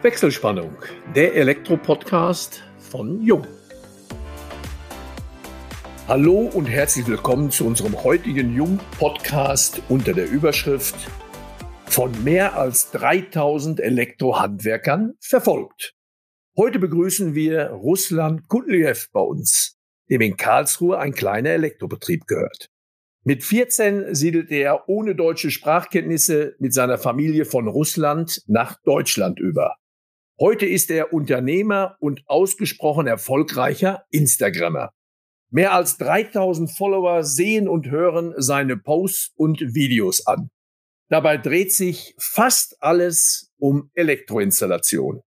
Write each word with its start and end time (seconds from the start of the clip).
Wechselspannung, 0.00 0.76
der 1.16 1.34
Elektro-Podcast 1.34 2.62
von 2.78 3.20
Jung. 3.20 3.44
Hallo 6.06 6.48
und 6.54 6.66
herzlich 6.66 7.08
willkommen 7.08 7.50
zu 7.50 7.66
unserem 7.66 8.04
heutigen 8.04 8.54
Jung-Podcast 8.54 9.82
unter 9.88 10.12
der 10.12 10.30
Überschrift 10.30 10.94
von 11.86 12.12
mehr 12.22 12.56
als 12.56 12.92
3000 12.92 13.80
Elektrohandwerkern 13.80 15.14
verfolgt. 15.18 15.94
Heute 16.56 16.78
begrüßen 16.78 17.34
wir 17.34 17.70
Russland 17.70 18.46
Kudliev 18.46 19.08
bei 19.12 19.20
uns, 19.20 19.78
dem 20.08 20.20
in 20.20 20.36
Karlsruhe 20.36 21.00
ein 21.00 21.12
kleiner 21.12 21.50
Elektrobetrieb 21.50 22.28
gehört. 22.28 22.70
Mit 23.24 23.42
14 23.42 24.14
siedelte 24.14 24.54
er 24.54 24.88
ohne 24.88 25.16
deutsche 25.16 25.50
Sprachkenntnisse 25.50 26.54
mit 26.60 26.72
seiner 26.72 26.98
Familie 26.98 27.44
von 27.44 27.66
Russland 27.66 28.44
nach 28.46 28.80
Deutschland 28.84 29.40
über. 29.40 29.74
Heute 30.40 30.66
ist 30.66 30.90
er 30.92 31.12
Unternehmer 31.12 31.96
und 31.98 32.22
ausgesprochen 32.26 33.08
erfolgreicher 33.08 34.04
Instagrammer. 34.10 34.92
Mehr 35.50 35.72
als 35.72 35.98
3000 35.98 36.70
Follower 36.70 37.24
sehen 37.24 37.66
und 37.66 37.90
hören 37.90 38.34
seine 38.36 38.76
Posts 38.76 39.32
und 39.34 39.74
Videos 39.74 40.26
an. 40.28 40.50
Dabei 41.08 41.38
dreht 41.38 41.72
sich 41.72 42.14
fast 42.18 42.76
alles 42.80 43.50
um 43.58 43.90
Elektroinstallation. 43.94 45.22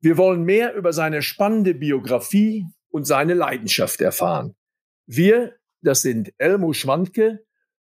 Wir 0.00 0.16
wollen 0.16 0.44
mehr 0.44 0.74
über 0.74 0.92
seine 0.92 1.22
spannende 1.22 1.74
Biografie 1.74 2.64
und 2.90 3.06
seine 3.06 3.34
Leidenschaft 3.34 4.00
erfahren. 4.00 4.54
Wir, 5.06 5.56
das 5.80 6.02
sind 6.02 6.32
Elmo 6.38 6.72
Schwandke, 6.74 7.44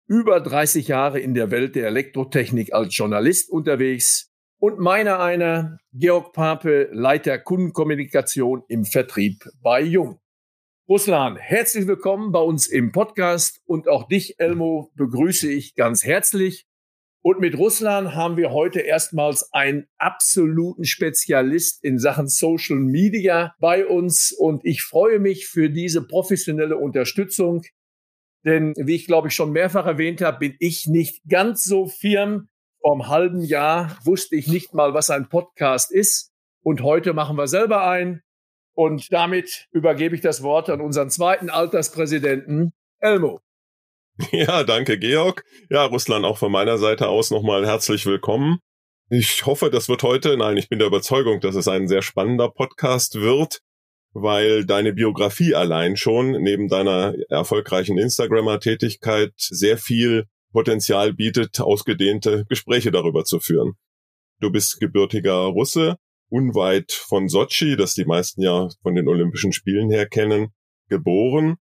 über 0.08 0.42
30 0.42 0.90
Jahre 0.90 1.22
in 1.22 1.34
der 1.34 1.52
Welt 1.52 1.76
der 1.76 1.88
Elektrotechnik 1.88 2.74
als 2.74 2.98
Journalist 2.98 3.50
unterwegs, 3.50 4.31
und 4.62 4.78
meiner 4.78 5.20
einer, 5.20 5.80
Georg 5.92 6.34
Pape, 6.34 6.88
Leiter 6.92 7.40
Kundenkommunikation 7.40 8.64
im 8.68 8.86
Vertrieb 8.86 9.44
bei 9.64 9.82
Jung. 9.82 10.20
Ruslan, 10.88 11.36
herzlich 11.36 11.88
willkommen 11.88 12.32
bei 12.32 12.42
uns 12.42 12.68
im 12.68 12.92
Podcast 12.92 13.60
und 13.66 13.88
auch 13.88 14.08
dich, 14.08 14.40
Elmo, 14.40 14.92
begrüße 14.94 15.52
ich 15.52 15.74
ganz 15.74 16.06
herzlich. 16.06 16.68
Und 17.24 17.40
mit 17.40 17.58
Russland 17.58 18.14
haben 18.14 18.38
wir 18.38 18.52
heute 18.52 18.82
erstmals 18.82 19.52
einen 19.52 19.88
absoluten 19.98 20.86
Spezialist 20.86 21.84
in 21.84 21.98
Sachen 21.98 22.28
Social 22.28 22.78
Media 22.78 23.56
bei 23.60 23.88
uns 23.88 24.32
und 24.32 24.64
ich 24.64 24.84
freue 24.84 25.18
mich 25.18 25.48
für 25.48 25.72
diese 25.72 26.06
professionelle 26.06 26.78
Unterstützung. 26.78 27.64
Denn 28.46 28.76
wie 28.78 28.94
ich 28.94 29.08
glaube 29.08 29.30
ich 29.30 29.34
schon 29.34 29.54
mehrfach 29.54 29.88
erwähnt 29.88 30.22
habe, 30.22 30.38
bin 30.38 30.56
ich 30.60 30.86
nicht 30.86 31.24
ganz 31.28 31.64
so 31.64 31.88
firm 31.88 32.48
vor 32.82 32.94
einem 32.94 33.08
halben 33.08 33.42
Jahr 33.42 33.98
wusste 34.04 34.36
ich 34.36 34.48
nicht 34.48 34.74
mal, 34.74 34.94
was 34.94 35.10
ein 35.10 35.30
Podcast 35.30 35.92
ist. 35.92 36.32
Und 36.64 36.82
heute 36.82 37.14
machen 37.14 37.38
wir 37.38 37.48
selber 37.48 37.88
ein. 37.88 38.22
Und 38.74 39.12
damit 39.12 39.68
übergebe 39.72 40.16
ich 40.16 40.22
das 40.22 40.44
Wort 40.44 40.70
an 40.70 40.82
unseren 40.82 41.10
zweiten 41.10 41.50
Alterspräsidenten, 41.50 42.74
Elmo. 43.00 43.40
Ja, 44.32 44.64
danke, 44.64 45.00
Georg. 45.00 45.44
Ja, 45.70 45.86
Russland, 45.86 46.26
auch 46.26 46.38
von 46.38 46.52
meiner 46.52 46.78
Seite 46.78 47.08
aus 47.08 47.32
nochmal 47.32 47.66
herzlich 47.66 48.06
willkommen. 48.06 48.60
Ich 49.10 49.46
hoffe, 49.46 49.72
das 49.72 49.90
wird 49.90 50.04
heute, 50.04 50.38
nein, 50.38 50.58
ich 50.58 50.70
bin 50.70 50.80
der 50.80 50.88
Überzeugung, 50.88 51.40
dass 51.40 51.56
es 51.56 51.68
ein 51.68 51.88
sehr 51.88 52.02
spannender 52.02 52.50
Podcast 52.50 53.16
wird, 53.16 53.62
weil 54.14 54.66
deine 54.66 54.94
Biografie 54.94 55.56
allein 55.56 55.98
schon 55.98 56.32
neben 56.32 56.68
deiner 56.68 57.16
erfolgreichen 57.30 57.98
Instagrammer-Tätigkeit 57.98 59.34
sehr 59.38 59.78
viel 59.78 60.28
Potenzial 60.52 61.14
bietet, 61.14 61.60
ausgedehnte 61.60 62.46
Gespräche 62.50 62.92
darüber 62.92 63.24
zu 63.24 63.40
führen. 63.40 63.74
Du 64.40 64.52
bist 64.52 64.80
gebürtiger 64.80 65.34
Russe, 65.34 65.98
unweit 66.30 66.92
von 66.92 67.28
Sochi, 67.28 67.76
das 67.76 67.94
die 67.94 68.06
meisten 68.06 68.42
ja 68.42 68.70
von 68.82 68.96
den 68.96 69.08
Olympischen 69.08 69.54
Spielen 69.54 69.92
her 69.92 70.08
kennen, 70.08 70.50
geboren. 70.90 71.58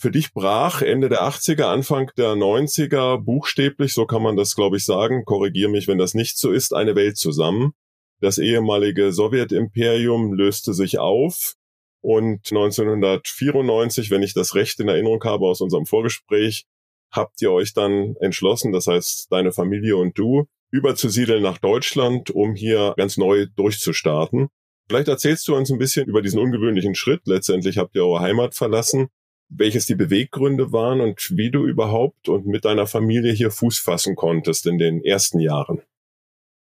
Für 0.00 0.10
dich 0.10 0.32
brach 0.32 0.80
Ende 0.80 1.08
der 1.08 1.22
80er, 1.22 1.64
Anfang 1.64 2.10
der 2.16 2.34
90er 2.34 3.18
buchstäblich, 3.18 3.94
so 3.94 4.06
kann 4.06 4.22
man 4.22 4.36
das 4.36 4.54
glaube 4.54 4.76
ich 4.76 4.84
sagen, 4.84 5.24
korrigier 5.24 5.68
mich, 5.68 5.88
wenn 5.88 5.98
das 5.98 6.14
nicht 6.14 6.38
so 6.38 6.52
ist, 6.52 6.72
eine 6.72 6.94
Welt 6.94 7.16
zusammen. 7.16 7.72
Das 8.20 8.38
ehemalige 8.38 9.12
Sowjetimperium 9.12 10.32
löste 10.32 10.72
sich 10.72 10.98
auf 10.98 11.54
und 12.00 12.50
1994, 12.50 14.10
wenn 14.10 14.22
ich 14.22 14.34
das 14.34 14.54
recht 14.54 14.78
in 14.80 14.88
Erinnerung 14.88 15.22
habe 15.24 15.46
aus 15.46 15.60
unserem 15.60 15.86
Vorgespräch, 15.86 16.64
habt 17.10 17.40
ihr 17.42 17.52
euch 17.52 17.72
dann 17.74 18.16
entschlossen, 18.20 18.72
das 18.72 18.86
heißt 18.86 19.30
deine 19.30 19.52
Familie 19.52 19.96
und 19.96 20.18
du, 20.18 20.46
überzusiedeln 20.70 21.42
nach 21.42 21.58
Deutschland, 21.58 22.30
um 22.30 22.54
hier 22.54 22.94
ganz 22.96 23.16
neu 23.16 23.46
durchzustarten. 23.56 24.48
Vielleicht 24.88 25.08
erzählst 25.08 25.46
du 25.48 25.54
uns 25.54 25.70
ein 25.70 25.78
bisschen 25.78 26.06
über 26.06 26.22
diesen 26.22 26.40
ungewöhnlichen 26.40 26.94
Schritt. 26.94 27.22
Letztendlich 27.26 27.78
habt 27.78 27.94
ihr 27.94 28.04
eure 28.04 28.20
Heimat 28.20 28.54
verlassen, 28.54 29.08
welches 29.48 29.86
die 29.86 29.94
Beweggründe 29.94 30.72
waren 30.72 31.00
und 31.00 31.30
wie 31.34 31.50
du 31.50 31.66
überhaupt 31.66 32.28
und 32.28 32.46
mit 32.46 32.64
deiner 32.64 32.86
Familie 32.86 33.32
hier 33.32 33.50
Fuß 33.50 33.78
fassen 33.78 34.16
konntest 34.16 34.66
in 34.66 34.78
den 34.78 35.02
ersten 35.02 35.40
Jahren. 35.40 35.82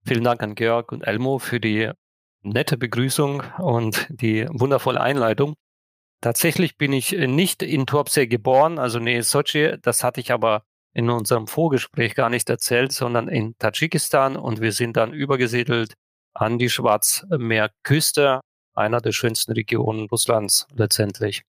Vielen 0.05 0.23
Dank 0.23 0.41
an 0.41 0.55
Georg 0.55 0.91
und 0.91 1.03
Elmo 1.03 1.37
für 1.37 1.59
die 1.59 1.91
nette 2.43 2.77
Begrüßung 2.77 3.43
und 3.59 4.07
die 4.09 4.47
wundervolle 4.49 4.99
Einleitung. 4.99 5.55
Tatsächlich 6.21 6.77
bin 6.77 6.93
ich 6.93 7.15
äh, 7.15 7.25
nicht 7.27 7.63
in 7.63 7.87
Tuapse 7.87 8.27
geboren, 8.27 8.77
also 8.77 8.99
nee, 8.99 9.21
Sochi. 9.21 9.77
Das 9.81 10.03
hatte 10.03 10.21
ich 10.21 10.31
aber 10.31 10.63
in 10.93 11.09
unserem 11.09 11.47
Vorgespräch 11.47 12.15
gar 12.15 12.29
nicht 12.29 12.49
erzählt, 12.49 12.91
sondern 12.91 13.27
in 13.27 13.57
Tadschikistan 13.57 14.35
und 14.35 14.61
wir 14.61 14.71
sind 14.71 14.97
dann 14.97 15.13
übergesiedelt 15.13 15.95
an 16.33 16.59
die 16.59 16.69
Schwarzmeerküste, 16.69 18.41
einer 18.75 19.01
der 19.01 19.11
schönsten 19.11 19.53
Regionen 19.53 20.07
Russlands 20.09 20.67
letztendlich. 20.75 21.43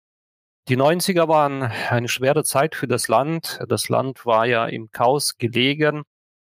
Die 0.68 0.76
90er 0.76 1.26
waren 1.26 1.62
eine 1.62 2.08
schwere 2.08 2.44
Zeit 2.44 2.74
für 2.74 2.86
das 2.86 3.08
Land. 3.08 3.60
Das 3.68 3.88
Land 3.88 4.24
war 4.24 4.46
ja 4.46 4.66
im 4.66 4.90
Chaos 4.92 5.36
gelegen, 5.36 6.02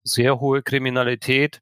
sehr 0.05 0.39
hohe 0.39 0.63
Kriminalität, 0.63 1.61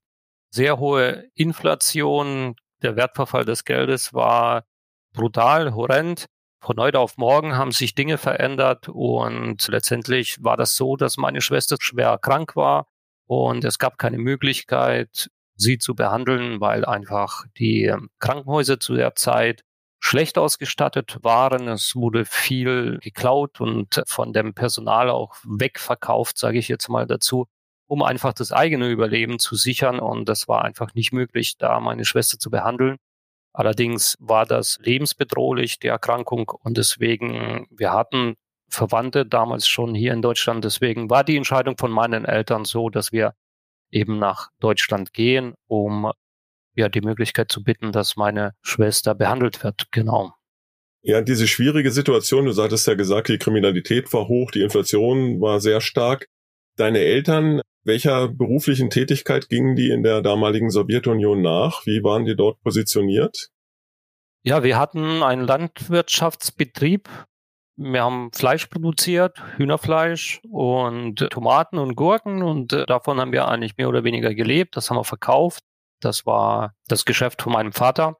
sehr 0.51 0.79
hohe 0.79 1.29
Inflation, 1.35 2.57
der 2.83 2.97
Wertverfall 2.97 3.45
des 3.45 3.65
Geldes 3.65 4.13
war 4.13 4.65
brutal, 5.13 5.75
horrend 5.75 6.27
von 6.61 6.79
heute 6.79 6.99
auf 6.99 7.17
morgen 7.17 7.57
haben 7.57 7.73
sich 7.73 7.95
Dinge 7.95 8.19
verändert 8.19 8.89
und 8.89 9.67
letztendlich 9.69 10.43
war 10.43 10.57
das 10.57 10.77
so, 10.77 10.97
dass 10.97 11.17
meine 11.17 11.41
Schwester 11.41 11.77
schwer 11.81 12.19
krank 12.19 12.55
war 12.55 12.87
und 13.27 13.65
es 13.65 13.79
gab 13.79 13.99
keine 13.99 14.19
Möglichkeit, 14.19 15.31
sie 15.57 15.79
zu 15.79 15.95
behandeln, 15.95 16.61
weil 16.61 16.85
einfach 16.85 17.45
die 17.59 17.95
Krankenhäuser 18.19 18.81
zu 18.81 18.95
der 18.95 19.15
Zeit 19.15 19.63
schlecht 20.01 20.39
ausgestattet 20.39 21.19
waren. 21.23 21.69
Es 21.69 21.95
wurde 21.95 22.25
viel 22.25 22.99
geklaut 23.01 23.61
und 23.61 24.03
von 24.07 24.33
dem 24.33 24.55
Personal 24.55 25.11
auch 25.11 25.37
wegverkauft, 25.45 26.39
sage 26.39 26.59
ich 26.59 26.69
jetzt 26.69 26.89
mal 26.89 27.07
dazu, 27.07 27.47
um 27.87 28.03
einfach 28.03 28.33
das 28.33 28.53
eigene 28.53 28.89
Überleben 28.89 29.39
zu 29.39 29.55
sichern. 29.57 30.01
Und 30.01 30.29
das 30.29 30.49
war 30.49 30.65
einfach 30.65 30.95
nicht 30.95 31.13
möglich, 31.13 31.57
da 31.59 31.81
meine 31.81 32.05
Schwester 32.05 32.39
zu 32.39 32.51
behandeln. 32.51 32.97
Allerdings 33.53 34.17
war 34.21 34.47
das 34.47 34.79
lebensbedrohlich, 34.83 35.79
die 35.79 35.89
Erkrankung, 35.89 36.51
und 36.63 36.79
deswegen, 36.79 37.67
wir 37.71 37.93
hatten 37.93 38.37
Verwandte 38.69 39.27
damals 39.27 39.67
schon 39.67 39.95
hier 39.95 40.13
in 40.13 40.23
Deutschland. 40.23 40.65
Deswegen 40.65 41.11
war 41.11 41.25
die 41.25 41.37
Entscheidung 41.37 41.77
von 41.77 41.91
meinen 41.91 42.25
Eltern 42.25 42.65
so, 42.65 42.89
dass 42.89 43.13
wir 43.13 43.35
eben 43.91 44.19
nach 44.19 44.51
Deutschland 44.61 45.13
gehen, 45.13 45.55
um 45.67 46.13
ja 46.75 46.89
die 46.89 47.01
Möglichkeit 47.01 47.51
zu 47.51 47.63
bitten, 47.65 47.93
dass 47.93 48.17
meine 48.17 48.55
Schwester 48.63 49.15
behandelt 49.15 49.63
wird. 49.65 49.89
Genau. 49.91 50.33
Ja, 51.03 51.21
diese 51.23 51.49
schwierige 51.49 51.91
Situation, 51.91 52.45
du 52.45 52.53
sagtest 52.53 52.87
ja 52.87 52.95
gesagt, 52.95 53.29
die 53.29 53.39
Kriminalität 53.39 54.13
war 54.13 54.29
hoch, 54.29 54.51
die 54.51 54.63
Inflation 54.63 55.41
war 55.41 55.61
sehr 55.61 55.81
stark. 55.81 56.29
Deine 56.81 57.01
Eltern 57.01 57.61
welcher 57.85 58.29
beruflichen 58.29 58.89
Tätigkeit 58.89 59.51
gingen 59.51 59.77
die 59.77 59.91
in 59.91 60.03
der 60.03 60.23
damaligen 60.23 60.71
Sowjetunion 60.71 61.43
nach? 61.43 61.85
Wie 61.85 62.03
waren 62.03 62.25
die 62.25 62.37
dort 62.37 62.59
positioniert? 62.63 63.49
Ja, 64.43 64.63
wir 64.63 64.79
hatten 64.79 65.23
einen 65.23 65.47
Landwirtschaftsbetrieb. 65.47 67.09
Wir 67.77 68.03
haben 68.03 68.31
Fleisch 68.33 68.67
produziert, 68.67 69.43
Hühnerfleisch 69.57 70.41
und 70.51 71.17
Tomaten 71.31 71.79
und 71.79 71.97
Gurken 71.97 72.43
und 72.43 72.73
äh, 72.73 72.87
davon 72.87 73.21
haben 73.21 73.33
wir 73.33 73.49
eigentlich 73.49 73.77
mehr 73.77 73.89
oder 73.89 74.05
weniger 74.05 74.35
gelebt. 74.35 74.77
Das 74.77 74.89
haben 74.89 74.97
wir 74.97 75.05
verkauft. 75.05 75.63
Das 76.01 76.25
war 76.25 76.75
das 76.89 77.05
Geschäft 77.05 77.43
von 77.43 77.53
meinem 77.53 77.73
Vater. 77.73 78.17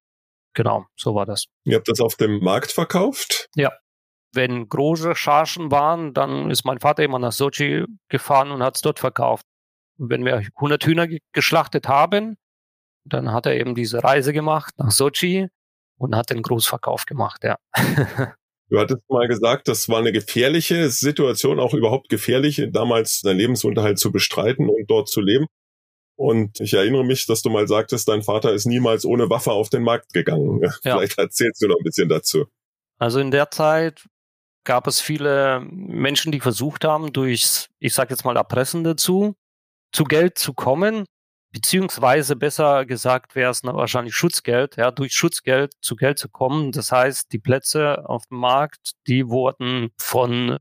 Genau, 0.55 0.85
so 0.97 1.15
war 1.15 1.25
das. 1.25 1.45
Ihr 1.65 1.77
habt 1.77 1.89
das 1.89 2.01
auf 2.01 2.17
dem 2.17 2.41
Markt 2.41 2.73
verkauft? 2.73 3.49
Ja. 3.55 3.73
Wenn 4.33 4.69
große 4.69 5.15
Chargen 5.17 5.71
waren, 5.71 6.15
dann 6.15 6.51
ist 6.51 6.65
mein 6.65 6.79
Vater 6.79 7.03
immer 7.03 7.19
nach 7.19 7.33
Sochi 7.33 7.85
gefahren 8.09 8.53
und 8.53 8.63
hat 8.63 8.77
es 8.77 8.83
dort 8.83 9.01
verkauft 9.01 9.45
wenn 10.01 10.25
wir 10.25 10.43
100 10.57 10.85
Hühner 10.85 11.07
geschlachtet 11.33 11.87
haben, 11.87 12.37
dann 13.05 13.33
hat 13.33 13.47
er 13.47 13.57
eben 13.57 13.75
diese 13.75 14.03
Reise 14.03 14.33
gemacht 14.33 14.75
nach 14.79 14.91
Sochi 14.91 15.49
und 15.99 16.17
hat 16.17 16.31
den 16.31 16.43
Großverkauf 16.43 17.05
gemacht, 17.07 17.45
ja. 17.45 17.57
Du 18.73 18.79
hattest 18.79 19.03
mal 19.09 19.27
gesagt, 19.27 19.67
das 19.67 19.89
war 19.89 19.99
eine 19.99 20.13
gefährliche 20.13 20.91
Situation, 20.91 21.59
auch 21.59 21.75
überhaupt 21.75 22.09
gefährlich, 22.09 22.69
damals 22.71 23.19
seinen 23.19 23.39
Lebensunterhalt 23.39 23.99
zu 23.99 24.13
bestreiten 24.13 24.69
und 24.69 24.89
dort 24.89 25.09
zu 25.09 25.21
leben. 25.21 25.47
Und 26.17 26.61
ich 26.61 26.75
erinnere 26.75 27.05
mich, 27.05 27.27
dass 27.27 27.43
du 27.43 27.51
mal 27.51 27.67
sagtest, 27.67 28.07
dein 28.07 28.23
Vater 28.23 28.53
ist 28.53 28.67
niemals 28.67 29.05
ohne 29.05 29.29
Waffe 29.29 29.51
auf 29.51 29.71
den 29.71 29.83
Markt 29.83 30.13
gegangen. 30.13 30.63
Ja. 30.63 30.71
Vielleicht 30.83 31.19
erzählst 31.19 31.61
du 31.61 31.67
noch 31.67 31.79
ein 31.79 31.83
bisschen 31.83 32.09
dazu. 32.09 32.47
Also 33.01 33.19
in 33.19 33.33
der 33.33 33.51
Zeit 33.51 34.05
gab 34.65 34.87
es 34.87 35.01
viele 35.01 35.61
Menschen, 35.71 36.33
die 36.33 36.41
versucht 36.41 36.85
haben, 36.85 37.13
durch, 37.13 37.69
ich 37.79 37.95
sage 37.95 38.11
jetzt 38.11 38.25
mal, 38.25 38.37
Erpressende 38.37 38.97
zu, 38.97 39.35
zu 39.93 40.05
Geld 40.05 40.39
zu 40.39 40.55
kommen, 40.55 41.05
beziehungsweise 41.53 42.37
besser 42.37 42.87
gesagt 42.87 43.35
wäre 43.35 43.51
es 43.51 43.65
wahrscheinlich 43.65 44.15
Schutzgeld, 44.15 44.77
ja, 44.77 44.91
durch 44.91 45.13
Schutzgeld 45.15 45.73
zu 45.81 45.97
Geld 45.97 46.19
zu 46.19 46.29
kommen. 46.29 46.73
Das 46.73 46.93
heißt, 46.93 47.33
die 47.33 47.39
Plätze 47.39 48.09
auf 48.09 48.27
dem 48.27 48.39
Markt, 48.39 48.93
die 49.07 49.29
wurden 49.29 49.91
von 49.99 50.59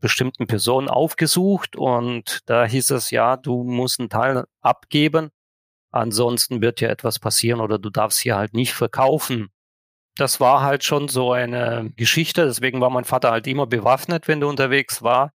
bestimmten 0.00 0.46
Personen 0.46 0.88
aufgesucht 0.88 1.76
und 1.76 2.40
da 2.46 2.66
hieß 2.66 2.90
es 2.90 3.10
ja, 3.10 3.36
du 3.36 3.64
musst 3.64 4.00
einen 4.00 4.10
Teil 4.10 4.44
abgeben, 4.60 5.30
ansonsten 5.92 6.60
wird 6.60 6.80
ja 6.82 6.88
etwas 6.90 7.18
passieren 7.18 7.60
oder 7.60 7.78
du 7.78 7.90
darfst 7.90 8.20
hier 8.20 8.36
halt 8.36 8.54
nicht 8.54 8.74
verkaufen. 8.74 9.50
Das 10.16 10.38
war 10.40 10.62
halt 10.62 10.84
schon 10.84 11.08
so 11.08 11.32
eine 11.32 11.92
Geschichte, 11.96 12.44
deswegen 12.46 12.80
war 12.80 12.90
mein 12.90 13.04
Vater 13.04 13.32
halt 13.32 13.46
immer 13.46 13.66
bewaffnet, 13.66 14.28
wenn 14.28 14.40
du 14.40 14.48
unterwegs 14.48 15.02
war. 15.02 15.32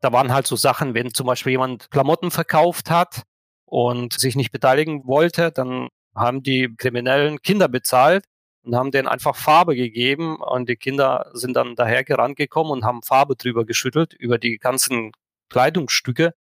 Da 0.00 0.12
waren 0.12 0.32
halt 0.32 0.46
so 0.46 0.56
Sachen, 0.56 0.94
wenn 0.94 1.14
zum 1.14 1.26
Beispiel 1.26 1.52
jemand 1.52 1.90
Klamotten 1.90 2.30
verkauft 2.30 2.90
hat 2.90 3.22
und 3.64 4.12
sich 4.12 4.36
nicht 4.36 4.52
beteiligen 4.52 5.06
wollte, 5.06 5.52
dann 5.52 5.88
haben 6.14 6.42
die 6.42 6.74
Kriminellen 6.76 7.40
Kinder 7.42 7.68
bezahlt 7.68 8.24
und 8.64 8.74
haben 8.74 8.90
denen 8.90 9.08
einfach 9.08 9.36
Farbe 9.36 9.76
gegeben 9.76 10.36
und 10.36 10.68
die 10.68 10.76
Kinder 10.76 11.30
sind 11.34 11.54
dann 11.54 11.76
daher 11.76 12.02
gerannt 12.04 12.36
gekommen 12.36 12.70
und 12.70 12.84
haben 12.84 13.02
Farbe 13.02 13.36
drüber 13.36 13.64
geschüttelt 13.64 14.12
über 14.14 14.38
die 14.38 14.58
ganzen 14.58 15.12
Kleidungsstücke, 15.50 16.34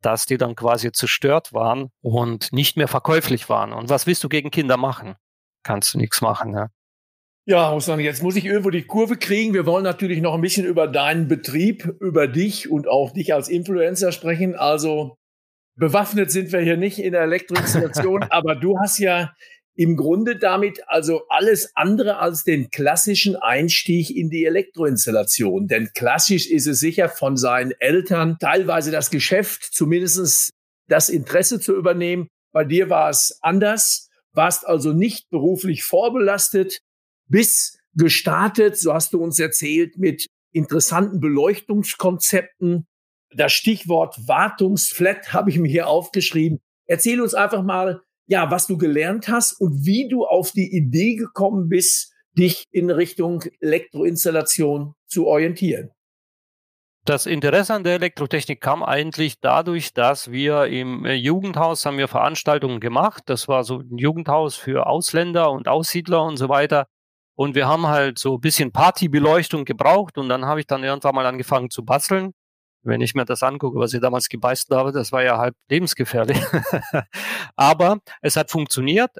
dass 0.00 0.26
die 0.26 0.38
dann 0.38 0.54
quasi 0.54 0.92
zerstört 0.92 1.52
waren 1.52 1.90
und 2.00 2.52
nicht 2.52 2.76
mehr 2.76 2.88
verkäuflich 2.88 3.48
waren. 3.48 3.72
Und 3.72 3.88
was 3.88 4.06
willst 4.06 4.22
du 4.22 4.28
gegen 4.28 4.50
Kinder 4.50 4.76
machen? 4.76 5.16
Kannst 5.64 5.94
du 5.94 5.98
nichts 5.98 6.20
machen, 6.20 6.54
ja. 6.54 6.68
Ja, 7.46 7.68
Russland, 7.68 8.00
jetzt 8.00 8.22
muss 8.22 8.36
ich 8.36 8.46
irgendwo 8.46 8.70
die 8.70 8.86
Kurve 8.86 9.18
kriegen. 9.18 9.52
Wir 9.52 9.66
wollen 9.66 9.84
natürlich 9.84 10.22
noch 10.22 10.34
ein 10.34 10.40
bisschen 10.40 10.64
über 10.64 10.88
deinen 10.88 11.28
Betrieb, 11.28 11.84
über 12.00 12.26
dich 12.26 12.70
und 12.70 12.88
auch 12.88 13.12
dich 13.12 13.34
als 13.34 13.50
Influencer 13.50 14.12
sprechen. 14.12 14.54
Also 14.54 15.18
bewaffnet 15.76 16.30
sind 16.30 16.52
wir 16.52 16.60
hier 16.60 16.78
nicht 16.78 16.98
in 16.98 17.12
der 17.12 17.20
Elektroinstallation, 17.20 18.22
aber 18.30 18.54
du 18.54 18.78
hast 18.78 18.98
ja 18.98 19.34
im 19.76 19.96
Grunde 19.96 20.38
damit 20.38 20.88
also 20.88 21.26
alles 21.28 21.72
andere 21.74 22.16
als 22.16 22.44
den 22.44 22.70
klassischen 22.70 23.36
Einstieg 23.36 24.08
in 24.08 24.30
die 24.30 24.46
Elektroinstallation. 24.46 25.66
Denn 25.66 25.90
klassisch 25.94 26.50
ist 26.50 26.66
es 26.66 26.80
sicher 26.80 27.10
von 27.10 27.36
seinen 27.36 27.72
Eltern 27.78 28.38
teilweise 28.40 28.90
das 28.90 29.10
Geschäft, 29.10 29.64
zumindest 29.64 30.50
das 30.88 31.10
Interesse 31.10 31.60
zu 31.60 31.76
übernehmen. 31.76 32.28
Bei 32.52 32.64
dir 32.64 32.88
war 32.88 33.10
es 33.10 33.36
anders, 33.42 34.08
warst 34.32 34.66
also 34.66 34.94
nicht 34.94 35.28
beruflich 35.28 35.84
vorbelastet, 35.84 36.78
bis 37.28 37.78
gestartet, 37.94 38.78
so 38.78 38.92
hast 38.92 39.12
du 39.12 39.22
uns 39.22 39.38
erzählt, 39.38 39.98
mit 39.98 40.26
interessanten 40.52 41.20
Beleuchtungskonzepten. 41.20 42.86
Das 43.34 43.52
Stichwort 43.52 44.16
Wartungsflat 44.26 45.32
habe 45.32 45.50
ich 45.50 45.58
mir 45.58 45.68
hier 45.68 45.88
aufgeschrieben. 45.88 46.60
Erzähl 46.86 47.20
uns 47.20 47.34
einfach 47.34 47.62
mal, 47.62 48.02
ja, 48.26 48.50
was 48.50 48.66
du 48.66 48.78
gelernt 48.78 49.28
hast 49.28 49.60
und 49.60 49.84
wie 49.84 50.08
du 50.08 50.24
auf 50.24 50.52
die 50.52 50.74
Idee 50.74 51.16
gekommen 51.16 51.68
bist, 51.68 52.12
dich 52.36 52.64
in 52.70 52.90
Richtung 52.90 53.44
Elektroinstallation 53.60 54.94
zu 55.06 55.26
orientieren. 55.26 55.90
Das 57.06 57.26
Interesse 57.26 57.74
an 57.74 57.84
der 57.84 57.94
Elektrotechnik 57.94 58.62
kam 58.62 58.82
eigentlich 58.82 59.38
dadurch, 59.40 59.92
dass 59.92 60.30
wir 60.30 60.66
im 60.66 61.04
äh, 61.04 61.12
Jugendhaus 61.12 61.84
haben 61.84 61.98
wir 61.98 62.08
Veranstaltungen 62.08 62.80
gemacht. 62.80 63.24
Das 63.26 63.46
war 63.46 63.62
so 63.62 63.80
ein 63.80 63.98
Jugendhaus 63.98 64.56
für 64.56 64.86
Ausländer 64.86 65.50
und 65.50 65.68
Aussiedler 65.68 66.24
und 66.24 66.38
so 66.38 66.48
weiter. 66.48 66.86
Und 67.36 67.54
wir 67.54 67.66
haben 67.66 67.86
halt 67.86 68.18
so 68.18 68.36
ein 68.36 68.40
bisschen 68.40 68.72
Partybeleuchtung 68.72 69.64
gebraucht 69.64 70.18
und 70.18 70.28
dann 70.28 70.46
habe 70.46 70.60
ich 70.60 70.66
dann 70.66 70.84
irgendwann 70.84 71.14
mal 71.14 71.26
angefangen 71.26 71.70
zu 71.70 71.84
basteln 71.84 72.32
wenn 72.84 73.00
ich 73.00 73.14
mir 73.14 73.24
das 73.24 73.42
angucke, 73.42 73.78
was 73.78 73.94
ich 73.94 74.00
damals 74.00 74.28
gebeißt 74.28 74.70
habe, 74.70 74.92
das 74.92 75.10
war 75.10 75.22
ja 75.22 75.38
halb 75.38 75.56
lebensgefährlich. 75.68 76.38
Aber 77.56 77.98
es 78.20 78.36
hat 78.36 78.50
funktioniert. 78.50 79.10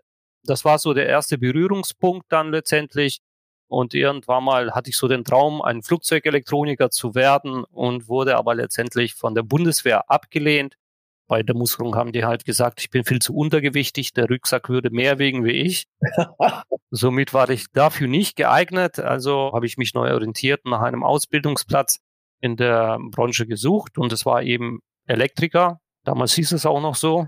Das 0.44 0.64
war 0.64 0.78
so 0.78 0.92
der 0.92 1.08
erste 1.08 1.38
Berührungspunkt 1.38 2.26
dann 2.30 2.50
letztendlich. 2.50 3.20
Und 3.66 3.94
irgendwann 3.94 4.44
mal 4.44 4.72
hatte 4.72 4.90
ich 4.90 4.96
so 4.96 5.08
den 5.08 5.24
Traum, 5.24 5.62
ein 5.62 5.82
Flugzeugelektroniker 5.82 6.90
zu 6.90 7.14
werden 7.14 7.64
und 7.64 8.08
wurde 8.08 8.36
aber 8.36 8.54
letztendlich 8.54 9.14
von 9.14 9.34
der 9.34 9.42
Bundeswehr 9.42 10.10
abgelehnt. 10.10 10.76
Bei 11.26 11.42
der 11.42 11.54
Musterung 11.54 11.94
haben 11.94 12.12
die 12.12 12.24
halt 12.24 12.44
gesagt, 12.44 12.80
ich 12.80 12.90
bin 12.90 13.04
viel 13.04 13.20
zu 13.20 13.34
untergewichtig, 13.34 14.12
der 14.12 14.28
Rucksack 14.28 14.68
würde 14.68 14.90
mehr 14.90 15.18
wegen 15.18 15.44
wie 15.44 15.52
ich. 15.52 15.86
Somit 16.90 17.32
war 17.32 17.48
ich 17.48 17.66
dafür 17.72 18.08
nicht 18.08 18.36
geeignet. 18.36 18.98
Also 18.98 19.52
habe 19.54 19.66
ich 19.66 19.78
mich 19.78 19.94
neu 19.94 20.12
orientiert 20.12 20.66
nach 20.66 20.82
einem 20.82 21.02
Ausbildungsplatz 21.02 22.00
in 22.40 22.56
der 22.56 22.98
Branche 23.10 23.46
gesucht 23.46 23.96
und 23.96 24.12
es 24.12 24.26
war 24.26 24.42
eben 24.42 24.80
Elektriker. 25.06 25.80
Damals 26.04 26.34
hieß 26.34 26.52
es 26.52 26.66
auch 26.66 26.80
noch 26.80 26.94
so. 26.94 27.26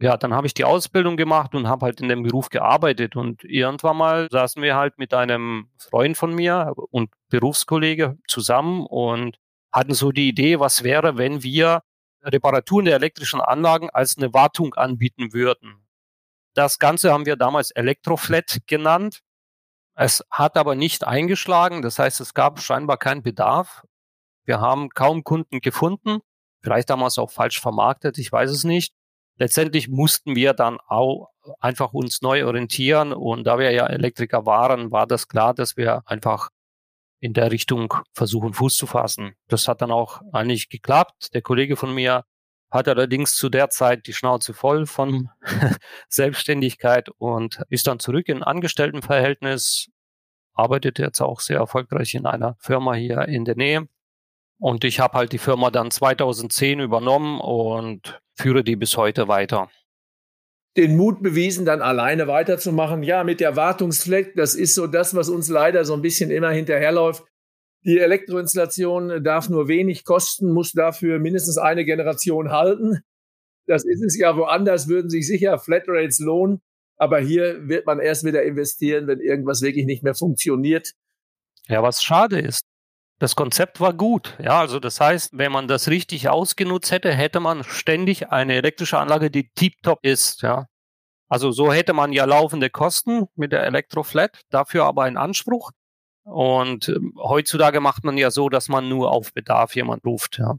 Ja, 0.00 0.16
dann 0.16 0.34
habe 0.34 0.46
ich 0.46 0.54
die 0.54 0.64
Ausbildung 0.64 1.16
gemacht 1.16 1.54
und 1.54 1.68
habe 1.68 1.86
halt 1.86 2.00
in 2.00 2.08
dem 2.08 2.22
Beruf 2.22 2.48
gearbeitet 2.50 3.16
und 3.16 3.44
irgendwann 3.44 3.96
mal 3.96 4.28
saßen 4.30 4.60
wir 4.62 4.76
halt 4.76 4.98
mit 4.98 5.14
einem 5.14 5.70
Freund 5.78 6.16
von 6.16 6.34
mir 6.34 6.72
und 6.90 7.10
Berufskollege 7.30 8.16
zusammen 8.28 8.86
und 8.86 9.38
hatten 9.72 9.94
so 9.94 10.12
die 10.12 10.28
Idee, 10.28 10.60
was 10.60 10.82
wäre, 10.84 11.16
wenn 11.16 11.42
wir 11.42 11.82
Reparaturen 12.24 12.86
der 12.86 12.96
elektrischen 12.96 13.40
Anlagen 13.40 13.90
als 13.90 14.16
eine 14.16 14.32
Wartung 14.32 14.74
anbieten 14.74 15.32
würden. 15.32 15.86
Das 16.54 16.78
Ganze 16.78 17.12
haben 17.12 17.26
wir 17.26 17.36
damals 17.36 17.70
Elektroflat 17.72 18.58
genannt. 18.66 19.20
Es 19.96 20.24
hat 20.30 20.56
aber 20.56 20.74
nicht 20.74 21.06
eingeschlagen. 21.06 21.82
Das 21.82 21.98
heißt, 21.98 22.20
es 22.20 22.34
gab 22.34 22.60
scheinbar 22.60 22.96
keinen 22.96 23.22
Bedarf. 23.22 23.84
Wir 24.44 24.60
haben 24.60 24.90
kaum 24.90 25.24
Kunden 25.24 25.60
gefunden, 25.60 26.20
vielleicht 26.62 26.90
damals 26.90 27.18
auch 27.18 27.30
falsch 27.30 27.60
vermarktet, 27.60 28.18
ich 28.18 28.30
weiß 28.30 28.50
es 28.50 28.64
nicht. 28.64 28.94
Letztendlich 29.36 29.88
mussten 29.88 30.36
wir 30.36 30.52
dann 30.52 30.78
auch 30.86 31.30
einfach 31.60 31.92
uns 31.92 32.22
neu 32.22 32.46
orientieren 32.46 33.12
und 33.12 33.44
da 33.44 33.58
wir 33.58 33.70
ja 33.72 33.86
Elektriker 33.86 34.46
waren, 34.46 34.92
war 34.92 35.06
das 35.06 35.28
klar, 35.28 35.54
dass 35.54 35.76
wir 35.76 36.02
einfach 36.06 36.50
in 37.24 37.32
der 37.32 37.50
Richtung 37.50 37.94
versuchen, 38.12 38.52
Fuß 38.52 38.76
zu 38.76 38.86
fassen. 38.86 39.32
Das 39.48 39.66
hat 39.66 39.80
dann 39.80 39.90
auch 39.90 40.20
eigentlich 40.32 40.68
geklappt. 40.68 41.32
Der 41.32 41.40
Kollege 41.40 41.74
von 41.74 41.94
mir 41.94 42.24
hat 42.70 42.86
allerdings 42.86 43.34
zu 43.34 43.48
der 43.48 43.70
Zeit 43.70 44.06
die 44.06 44.12
Schnauze 44.12 44.52
voll 44.52 44.84
von 44.84 45.30
Selbstständigkeit 46.08 47.08
und 47.16 47.62
ist 47.70 47.86
dann 47.86 47.98
zurück 47.98 48.28
in 48.28 48.42
Angestelltenverhältnis, 48.42 49.88
arbeitet 50.52 50.98
jetzt 50.98 51.22
auch 51.22 51.40
sehr 51.40 51.58
erfolgreich 51.60 52.14
in 52.14 52.26
einer 52.26 52.56
Firma 52.58 52.92
hier 52.92 53.22
in 53.22 53.46
der 53.46 53.56
Nähe 53.56 53.88
und 54.58 54.84
ich 54.84 55.00
habe 55.00 55.16
halt 55.16 55.32
die 55.32 55.38
Firma 55.38 55.70
dann 55.70 55.90
2010 55.90 56.80
übernommen 56.80 57.40
und 57.40 58.20
führe 58.36 58.62
die 58.62 58.76
bis 58.76 58.98
heute 58.98 59.28
weiter. 59.28 59.70
Den 60.76 60.96
Mut 60.96 61.22
bewiesen, 61.22 61.64
dann 61.64 61.82
alleine 61.82 62.26
weiterzumachen. 62.26 63.02
Ja, 63.02 63.22
mit 63.22 63.40
der 63.40 63.56
Wartungsfleck, 63.56 64.34
das 64.34 64.54
ist 64.54 64.74
so 64.74 64.86
das, 64.86 65.14
was 65.14 65.28
uns 65.28 65.48
leider 65.48 65.84
so 65.84 65.94
ein 65.94 66.02
bisschen 66.02 66.30
immer 66.30 66.50
hinterherläuft. 66.50 67.24
Die 67.84 67.98
Elektroinstallation 67.98 69.22
darf 69.22 69.48
nur 69.48 69.68
wenig 69.68 70.04
kosten, 70.04 70.50
muss 70.50 70.72
dafür 70.72 71.18
mindestens 71.18 71.58
eine 71.58 71.84
Generation 71.84 72.50
halten. 72.50 73.00
Das 73.66 73.84
ist 73.84 74.02
es 74.02 74.18
ja 74.18 74.36
woanders, 74.36 74.88
würden 74.88 75.10
sich 75.10 75.26
sicher 75.26 75.58
Flatrates 75.58 76.18
lohnen. 76.18 76.60
Aber 76.96 77.18
hier 77.18 77.68
wird 77.68 77.86
man 77.86 78.00
erst 78.00 78.24
wieder 78.24 78.42
investieren, 78.42 79.06
wenn 79.06 79.20
irgendwas 79.20 79.62
wirklich 79.62 79.84
nicht 79.84 80.02
mehr 80.02 80.14
funktioniert. 80.14 80.92
Ja, 81.68 81.82
was 81.82 82.02
schade 82.02 82.38
ist 82.38 82.64
das 83.18 83.36
Konzept 83.36 83.80
war 83.80 83.94
gut. 83.94 84.36
Ja, 84.42 84.60
also 84.60 84.80
das 84.80 85.00
heißt, 85.00 85.30
wenn 85.38 85.52
man 85.52 85.68
das 85.68 85.88
richtig 85.88 86.28
ausgenutzt 86.28 86.90
hätte, 86.90 87.12
hätte 87.12 87.40
man 87.40 87.64
ständig 87.64 88.30
eine 88.30 88.54
elektrische 88.54 88.98
Anlage, 88.98 89.30
die 89.30 89.50
tiptop 89.54 90.00
ist. 90.02 90.42
Ja, 90.42 90.66
also 91.28 91.52
so 91.52 91.72
hätte 91.72 91.92
man 91.92 92.12
ja 92.12 92.24
laufende 92.24 92.70
Kosten 92.70 93.26
mit 93.34 93.52
der 93.52 93.64
Elektroflat, 93.64 94.40
dafür 94.50 94.84
aber 94.84 95.04
einen 95.04 95.16
Anspruch. 95.16 95.70
Und 96.24 96.88
äh, 96.88 96.96
heutzutage 97.18 97.80
macht 97.80 98.04
man 98.04 98.16
ja 98.16 98.30
so, 98.30 98.48
dass 98.48 98.68
man 98.68 98.88
nur 98.88 99.10
auf 99.10 99.32
Bedarf 99.32 99.76
jemand 99.76 100.04
ruft. 100.04 100.38
Ja. 100.38 100.56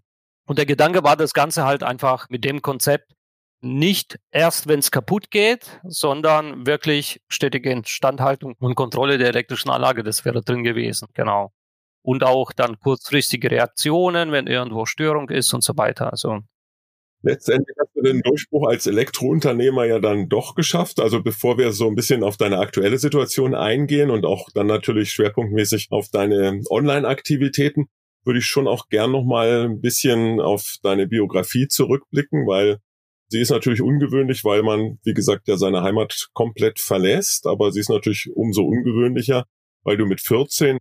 Und 0.48 0.58
der 0.58 0.66
Gedanke 0.66 1.04
war 1.04 1.18
das 1.18 1.34
Ganze 1.34 1.66
halt 1.66 1.84
einfach 1.84 2.30
mit 2.30 2.44
dem 2.44 2.62
Konzept 2.62 3.14
nicht 3.62 4.20
erst, 4.32 4.68
wenn 4.68 4.80
es 4.80 4.92
kaputt 4.92 5.32
geht, 5.32 5.82
sondern 5.84 6.68
wirklich 6.68 7.20
stetige 7.30 7.72
Instandhaltung 7.72 8.54
und 8.60 8.76
Kontrolle 8.76 9.18
der 9.18 9.30
elektrischen 9.30 9.72
Anlage. 9.72 10.04
Das 10.04 10.24
wäre 10.24 10.44
drin 10.44 10.64
gewesen. 10.64 11.08
Genau 11.14 11.52
und 12.06 12.24
auch 12.24 12.54
dann 12.54 12.80
kurzfristige 12.80 13.50
Reaktionen, 13.50 14.32
wenn 14.32 14.46
irgendwo 14.46 14.86
Störung 14.86 15.30
ist 15.30 15.54
und 15.54 15.64
so 15.64 15.76
weiter. 15.76 16.12
Also 16.12 16.40
Letztendlich 17.24 17.76
hast 17.80 17.90
du 17.96 18.04
den 18.04 18.22
Durchbruch 18.22 18.68
als 18.68 18.86
Elektrounternehmer 18.86 19.86
ja 19.86 19.98
dann 19.98 20.30
doch 20.30 20.54
geschafft. 20.54 21.00
Also 21.00 21.24
bevor 21.24 21.58
wir 21.58 21.72
so 21.72 21.88
ein 21.88 21.96
bisschen 21.96 22.24
auf 22.24 22.38
deine 22.38 22.60
aktuelle 22.60 23.00
Situation 23.00 23.56
eingehen 23.56 24.12
und 24.12 24.28
auch 24.28 24.50
dann 24.54 24.68
natürlich 24.68 25.10
schwerpunktmäßig 25.12 25.88
auf 25.90 26.10
deine 26.10 26.62
Online-Aktivitäten, 26.70 27.88
würde 28.24 28.38
ich 28.38 28.46
schon 28.46 28.68
auch 28.68 28.90
gern 28.90 29.12
noch 29.12 29.26
mal 29.26 29.66
ein 29.66 29.82
bisschen 29.82 30.40
auf 30.40 30.76
deine 30.84 31.08
Biografie 31.08 31.68
zurückblicken, 31.68 32.46
weil 32.46 32.78
Sie 33.28 33.42
ist 33.42 33.50
natürlich 33.50 33.82
ungewöhnlich, 33.82 34.44
weil 34.44 34.62
man, 34.62 35.00
wie 35.04 35.16
gesagt, 35.16 35.48
ja 35.48 35.58
seine 35.58 35.82
Heimat 35.82 36.28
komplett 36.34 36.80
verlässt, 36.80 37.48
aber 37.48 37.72
sie 37.72 37.80
ist 37.80 37.90
natürlich 37.90 38.30
umso 38.36 38.64
ungewöhnlicher, 38.64 39.46
weil 39.84 39.98
du 39.98 40.06
mit 40.06 40.22
14 40.22 40.78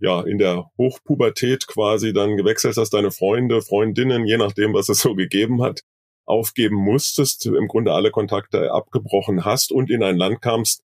ja 0.00 0.22
in 0.22 0.38
der 0.38 0.70
Hochpubertät 0.78 1.66
quasi 1.66 2.12
dann 2.12 2.36
gewechselt 2.36 2.76
hast, 2.76 2.90
deine 2.90 3.10
Freunde, 3.10 3.62
Freundinnen, 3.62 4.26
je 4.26 4.36
nachdem, 4.36 4.74
was 4.74 4.88
es 4.88 5.00
so 5.00 5.14
gegeben 5.14 5.62
hat, 5.62 5.82
aufgeben 6.24 6.76
musstest, 6.76 7.46
im 7.46 7.68
Grunde 7.68 7.92
alle 7.92 8.10
Kontakte 8.10 8.72
abgebrochen 8.72 9.44
hast 9.44 9.72
und 9.72 9.90
in 9.90 10.02
ein 10.02 10.16
Land 10.16 10.42
kamst, 10.42 10.82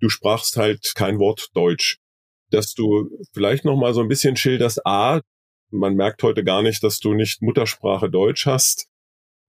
du 0.00 0.08
sprachst 0.08 0.56
halt 0.56 0.92
kein 0.94 1.18
Wort 1.18 1.48
Deutsch. 1.54 1.98
Dass 2.50 2.74
du 2.74 3.08
vielleicht 3.32 3.64
noch 3.64 3.76
mal 3.76 3.94
so 3.94 4.00
ein 4.00 4.08
bisschen 4.08 4.36
schilderst, 4.36 4.86
a, 4.86 5.20
man 5.70 5.94
merkt 5.94 6.22
heute 6.22 6.44
gar 6.44 6.62
nicht, 6.62 6.82
dass 6.82 6.98
du 6.98 7.14
nicht 7.14 7.40
Muttersprache 7.40 8.10
Deutsch 8.10 8.44
hast. 8.44 8.88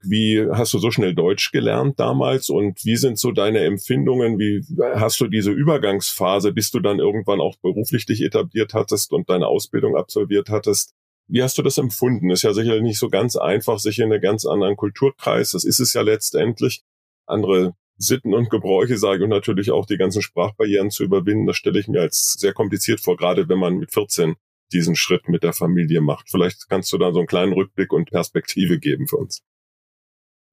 Wie 0.05 0.45
hast 0.51 0.73
du 0.73 0.79
so 0.79 0.91
schnell 0.91 1.15
Deutsch 1.15 1.51
gelernt 1.51 1.99
damals 1.99 2.49
und 2.49 2.83
wie 2.83 2.97
sind 2.97 3.17
so 3.17 3.31
deine 3.31 3.59
Empfindungen? 3.59 4.37
Wie 4.37 4.61
hast 4.95 5.19
du 5.21 5.27
diese 5.27 5.51
Übergangsphase, 5.51 6.51
bis 6.51 6.71
du 6.71 6.79
dann 6.79 6.99
irgendwann 6.99 7.39
auch 7.39 7.55
beruflich 7.61 8.05
dich 8.05 8.21
etabliert 8.21 8.73
hattest 8.73 9.13
und 9.13 9.29
deine 9.29 9.47
Ausbildung 9.47 9.95
absolviert 9.95 10.49
hattest? 10.49 10.93
Wie 11.27 11.41
hast 11.41 11.57
du 11.57 11.61
das 11.61 11.77
empfunden? 11.77 12.29
Ist 12.31 12.43
ja 12.43 12.53
sicherlich 12.53 12.83
nicht 12.83 12.99
so 12.99 13.09
ganz 13.09 13.37
einfach, 13.37 13.79
sich 13.79 13.99
in 13.99 14.11
einen 14.11 14.21
ganz 14.21 14.45
anderen 14.45 14.75
Kulturkreis, 14.75 15.51
das 15.51 15.63
ist 15.63 15.79
es 15.79 15.93
ja 15.93 16.01
letztendlich, 16.01 16.83
andere 17.25 17.73
Sitten 17.97 18.33
und 18.33 18.49
Gebräuche 18.49 18.97
sage 18.97 19.19
ich 19.19 19.23
und 19.23 19.29
natürlich 19.29 19.71
auch 19.71 19.85
die 19.85 19.97
ganzen 19.97 20.21
Sprachbarrieren 20.21 20.89
zu 20.89 21.03
überwinden. 21.03 21.45
Das 21.45 21.55
stelle 21.55 21.79
ich 21.79 21.87
mir 21.87 22.01
als 22.01 22.35
sehr 22.37 22.53
kompliziert 22.53 22.99
vor, 22.99 23.15
gerade 23.15 23.47
wenn 23.47 23.59
man 23.59 23.77
mit 23.77 23.93
14 23.93 24.35
diesen 24.73 24.95
Schritt 24.95 25.29
mit 25.29 25.43
der 25.43 25.53
Familie 25.53 26.01
macht. 26.01 26.29
Vielleicht 26.29 26.67
kannst 26.67 26.91
du 26.91 26.97
da 26.97 27.13
so 27.13 27.19
einen 27.19 27.27
kleinen 27.27 27.53
Rückblick 27.53 27.93
und 27.93 28.09
Perspektive 28.09 28.79
geben 28.79 29.07
für 29.07 29.17
uns. 29.17 29.43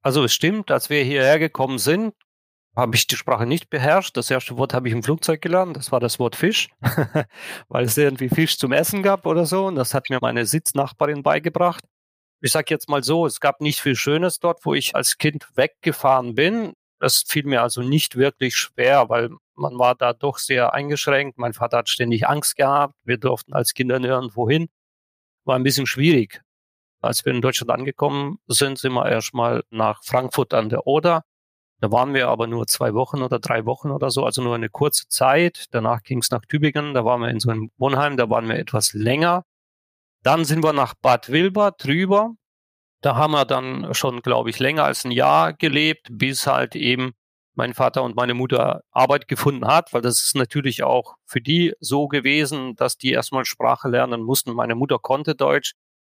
Also 0.02 0.25
es 0.25 0.33
stimmt, 0.33 0.71
als 0.71 0.88
wir 0.88 1.04
hierher 1.04 1.38
gekommen 1.38 1.78
sind, 1.78 2.14
habe 2.76 2.97
ich 2.97 3.07
die 3.07 3.16
Sprache 3.16 3.47
nicht 3.47 3.69
beherrscht. 3.69 4.16
Das 4.16 4.30
erste 4.30 4.57
Wort 4.57 4.73
habe 4.73 4.88
ich 4.88 4.95
im 4.95 5.02
Flugzeug 5.02 5.42
gelernt, 5.42 5.76
das 5.76 5.92
war 5.92 6.00
das 6.00 6.19
Wort 6.19 6.37
Fisch, 6.37 6.69
weil 7.69 7.85
es 7.85 7.97
irgendwie 7.99 8.28
Fisch 8.28 8.57
zum 8.59 8.73
Essen 8.73 9.02
gab 9.02 9.26
oder 9.26 9.45
so. 9.45 9.66
Und 9.66 9.75
das 9.76 9.92
hat 9.92 10.09
mir 10.09 10.19
meine 10.21 10.47
Sitznachbarin 10.47 11.23
beigebracht. 11.23 11.85
Ich 12.42 12.52
sage 12.52 12.66
jetzt 12.71 12.88
mal 12.88 13.04
so, 13.04 13.26
es 13.26 13.40
gab 13.40 13.61
nicht 13.61 13.80
viel 13.80 13.97
Schönes 13.97 14.38
dort, 14.40 14.64
wo 14.64 14.73
ich 14.73 14.95
als 14.95 15.19
Kind 15.19 15.49
weggefahren 15.57 16.35
bin. 16.35 16.73
Das 16.99 17.25
fiel 17.26 17.45
mir 17.45 17.62
also 17.62 17.83
nicht 17.83 18.16
wirklich 18.16 18.57
schwer, 18.57 19.09
weil 19.11 19.30
man 19.54 19.78
war 19.78 19.95
da 19.95 20.14
doch 20.14 20.38
sehr 20.38 20.73
eingeschränkt. 20.73 21.38
Mein 21.38 21.52
Vater 21.52 21.78
hat 21.78 21.90
ständig 21.90 22.26
Angst 22.28 22.57
gehabt. 22.57 22.95
Wir 23.04 23.19
durften 23.19 23.52
als 23.52 23.75
Kinder 23.75 23.99
nirgendwo 23.99 24.49
hin. 24.49 24.69
War 25.45 25.57
ein 25.57 25.62
bisschen 25.62 25.87
schwierig. 25.87 26.42
Als 27.00 27.25
wir 27.25 27.33
in 27.33 27.40
Deutschland 27.40 27.71
angekommen 27.71 28.38
sind, 28.47 28.78
sind 28.78 28.92
wir 28.92 29.07
erstmal 29.07 29.64
nach 29.71 30.02
Frankfurt 30.04 30.54
an 30.54 30.69
der 30.69 30.87
Oder. 30.87 31.23
Da 31.80 31.90
waren 31.90 32.12
wir 32.12 32.28
aber 32.28 32.47
nur 32.47 32.66
zwei 32.66 32.92
Wochen 32.92 33.23
oder 33.23 33.38
drei 33.38 33.64
Wochen 33.64 33.90
oder 33.90 34.11
so, 34.11 34.25
also 34.25 34.42
nur 34.42 34.54
eine 34.54 34.69
kurze 34.69 35.09
Zeit. 35.09 35.64
Danach 35.71 36.02
ging 36.02 36.19
es 36.19 36.30
nach 36.30 36.45
Tübingen, 36.47 36.92
da 36.92 37.04
waren 37.07 37.23
wir 37.23 37.28
in 37.30 37.40
so 37.40 37.50
einem 37.50 37.71
Wohnheim, 37.78 38.19
da 38.19 38.28
waren 38.28 38.49
wir 38.49 38.59
etwas 38.59 38.92
länger. 38.92 39.45
Dann 40.23 40.45
sind 40.45 40.62
wir 40.62 40.75
nach 40.75 40.95
Bad 40.95 41.30
Wilber 41.30 41.73
drüber. 41.73 42.35
Da 43.00 43.16
haben 43.16 43.33
wir 43.33 43.47
dann 43.47 43.95
schon, 43.95 44.21
glaube 44.21 44.50
ich, 44.50 44.59
länger 44.59 44.85
als 44.85 45.04
ein 45.07 45.11
Jahr 45.11 45.54
gelebt, 45.54 46.09
bis 46.11 46.47
halt 46.47 46.76
eben 46.76 47.12
mein 47.54 47.75
Vater 47.75 48.02
und 48.02 48.16
meine 48.16 48.35
Mutter 48.35 48.83
Arbeit 48.90 49.26
gefunden 49.28 49.66
hat, 49.66 49.92
weil 49.92 50.02
das 50.02 50.23
ist 50.23 50.37
natürlich 50.37 50.83
auch 50.83 51.16
für 51.25 51.40
die 51.40 51.75
so 51.80 52.09
gewesen, 52.09 52.76
dass 52.76 52.99
die 52.99 53.12
erstmal 53.12 53.45
Sprache 53.45 53.88
lernen 53.88 54.23
mussten. 54.23 54.52
Meine 54.52 54.75
Mutter 54.75 54.99
konnte 54.99 55.35
Deutsch, 55.35 55.73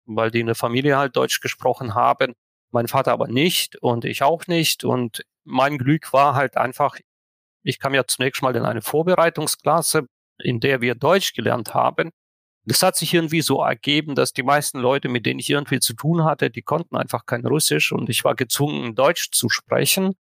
weil 0.06 0.30
die 0.30 0.40
in 0.40 0.46
der 0.46 0.54
Familie 0.54 0.96
halt 0.96 1.16
Deutsch 1.16 1.40
gesprochen 1.40 1.94
haben. 1.94 2.34
Mein 2.70 2.88
Vater 2.88 3.12
aber 3.12 3.28
nicht 3.28 3.76
und 3.76 4.04
ich 4.04 4.22
auch 4.22 4.46
nicht. 4.46 4.84
Und 4.84 5.24
mein 5.44 5.78
Glück 5.78 6.12
war 6.12 6.34
halt 6.34 6.56
einfach, 6.56 6.96
ich 7.62 7.78
kam 7.78 7.94
ja 7.94 8.06
zunächst 8.06 8.42
mal 8.42 8.56
in 8.56 8.64
eine 8.64 8.82
Vorbereitungsklasse, 8.82 10.06
in 10.38 10.60
der 10.60 10.80
wir 10.80 10.94
Deutsch 10.94 11.34
gelernt 11.34 11.74
haben. 11.74 12.10
Das 12.64 12.82
hat 12.82 12.96
sich 12.96 13.12
irgendwie 13.12 13.42
so 13.42 13.62
ergeben, 13.62 14.14
dass 14.14 14.32
die 14.32 14.44
meisten 14.44 14.78
Leute, 14.78 15.08
mit 15.08 15.26
denen 15.26 15.40
ich 15.40 15.50
irgendwie 15.50 15.80
zu 15.80 15.94
tun 15.94 16.24
hatte, 16.24 16.50
die 16.50 16.62
konnten 16.62 16.96
einfach 16.96 17.26
kein 17.26 17.44
Russisch 17.44 17.92
und 17.92 18.08
ich 18.08 18.24
war 18.24 18.36
gezwungen, 18.36 18.94
Deutsch 18.94 19.30
zu 19.32 19.48
sprechen. 19.48 20.14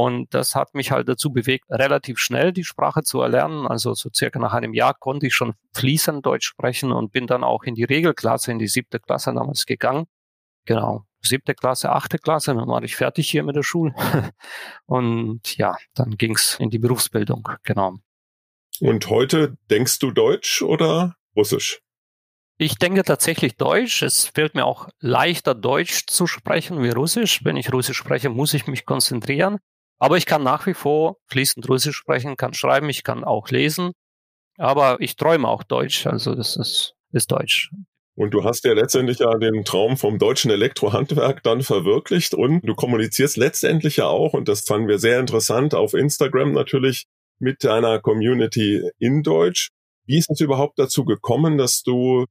Und 0.00 0.32
das 0.32 0.54
hat 0.54 0.76
mich 0.76 0.92
halt 0.92 1.08
dazu 1.08 1.32
bewegt, 1.32 1.64
relativ 1.68 2.20
schnell 2.20 2.52
die 2.52 2.62
Sprache 2.62 3.02
zu 3.02 3.20
erlernen. 3.20 3.66
Also 3.66 3.94
so 3.94 4.10
circa 4.14 4.38
nach 4.38 4.52
einem 4.52 4.72
Jahr 4.72 4.94
konnte 4.94 5.26
ich 5.26 5.34
schon 5.34 5.54
fließend 5.74 6.24
Deutsch 6.24 6.46
sprechen 6.46 6.92
und 6.92 7.10
bin 7.10 7.26
dann 7.26 7.42
auch 7.42 7.64
in 7.64 7.74
die 7.74 7.82
Regelklasse, 7.82 8.52
in 8.52 8.60
die 8.60 8.68
siebte 8.68 9.00
Klasse 9.00 9.34
damals 9.34 9.66
gegangen. 9.66 10.06
Genau. 10.66 11.02
Siebte 11.20 11.52
Klasse, 11.52 11.90
achte 11.90 12.18
Klasse, 12.18 12.54
dann 12.54 12.68
war 12.68 12.80
ich 12.84 12.94
fertig 12.94 13.28
hier 13.28 13.42
mit 13.42 13.56
der 13.56 13.64
Schule. 13.64 13.92
und 14.86 15.56
ja, 15.56 15.74
dann 15.94 16.10
ging's 16.16 16.56
in 16.60 16.70
die 16.70 16.78
Berufsbildung. 16.78 17.48
Genau. 17.64 17.96
Und 18.78 19.10
heute 19.10 19.56
denkst 19.68 19.98
du 19.98 20.12
Deutsch 20.12 20.62
oder 20.62 21.16
Russisch? 21.34 21.80
Ich 22.56 22.76
denke 22.76 23.02
tatsächlich 23.02 23.56
Deutsch. 23.56 24.02
Es 24.02 24.26
fällt 24.26 24.54
mir 24.54 24.64
auch 24.64 24.90
leichter, 25.00 25.56
Deutsch 25.56 26.06
zu 26.06 26.28
sprechen 26.28 26.84
wie 26.84 26.90
Russisch. 26.90 27.44
Wenn 27.44 27.56
ich 27.56 27.72
Russisch 27.72 27.96
spreche, 27.96 28.28
muss 28.28 28.54
ich 28.54 28.68
mich 28.68 28.86
konzentrieren. 28.86 29.58
Aber 29.98 30.16
ich 30.16 30.26
kann 30.26 30.42
nach 30.42 30.66
wie 30.66 30.74
vor 30.74 31.16
fließend 31.26 31.68
Russisch 31.68 31.96
sprechen, 31.96 32.36
kann 32.36 32.54
schreiben, 32.54 32.88
ich 32.88 33.02
kann 33.02 33.24
auch 33.24 33.48
lesen. 33.50 33.92
Aber 34.56 35.00
ich 35.00 35.16
träume 35.16 35.48
auch 35.48 35.62
Deutsch, 35.62 36.06
also 36.06 36.34
das 36.34 36.56
ist, 36.56 36.94
ist 37.12 37.30
Deutsch. 37.30 37.70
Und 38.16 38.34
du 38.34 38.42
hast 38.42 38.64
ja 38.64 38.72
letztendlich 38.72 39.20
ja 39.20 39.32
den 39.38 39.64
Traum 39.64 39.96
vom 39.96 40.18
deutschen 40.18 40.50
Elektrohandwerk 40.50 41.44
dann 41.44 41.62
verwirklicht 41.62 42.34
und 42.34 42.62
du 42.62 42.74
kommunizierst 42.74 43.36
letztendlich 43.36 43.98
ja 43.98 44.06
auch, 44.06 44.32
und 44.32 44.48
das 44.48 44.62
fanden 44.62 44.88
wir 44.88 44.98
sehr 44.98 45.20
interessant, 45.20 45.74
auf 45.74 45.94
Instagram 45.94 46.52
natürlich 46.52 47.06
mit 47.38 47.62
deiner 47.62 48.00
Community 48.00 48.82
in 48.98 49.22
Deutsch. 49.22 49.68
Wie 50.04 50.18
ist 50.18 50.30
es 50.30 50.40
überhaupt 50.40 50.80
dazu 50.80 51.04
gekommen, 51.04 51.58
dass 51.58 51.82
du 51.82 52.24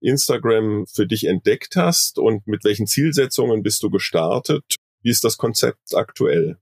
Instagram 0.00 0.86
für 0.86 1.06
dich 1.06 1.24
entdeckt 1.24 1.76
hast 1.76 2.18
und 2.18 2.46
mit 2.46 2.64
welchen 2.64 2.86
Zielsetzungen 2.86 3.62
bist 3.62 3.82
du 3.82 3.90
gestartet? 3.90 4.76
Wie 5.02 5.10
ist 5.10 5.24
das 5.24 5.36
Konzept 5.36 5.94
aktuell? 5.94 6.56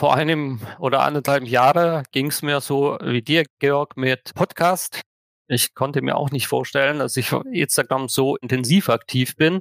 Vor 0.00 0.14
einem 0.14 0.62
oder 0.78 1.02
anderthalb 1.02 1.46
Jahre 1.46 2.04
ging 2.10 2.28
es 2.28 2.40
mir 2.40 2.62
so 2.62 2.96
wie 3.02 3.20
dir, 3.20 3.44
Georg, 3.58 3.98
mit 3.98 4.32
Podcast. 4.34 5.02
Ich 5.46 5.74
konnte 5.74 6.00
mir 6.00 6.16
auch 6.16 6.30
nicht 6.30 6.46
vorstellen, 6.46 7.00
dass 7.00 7.18
ich 7.18 7.34
auf 7.34 7.44
Instagram 7.44 8.08
so 8.08 8.36
intensiv 8.36 8.88
aktiv 8.88 9.36
bin, 9.36 9.60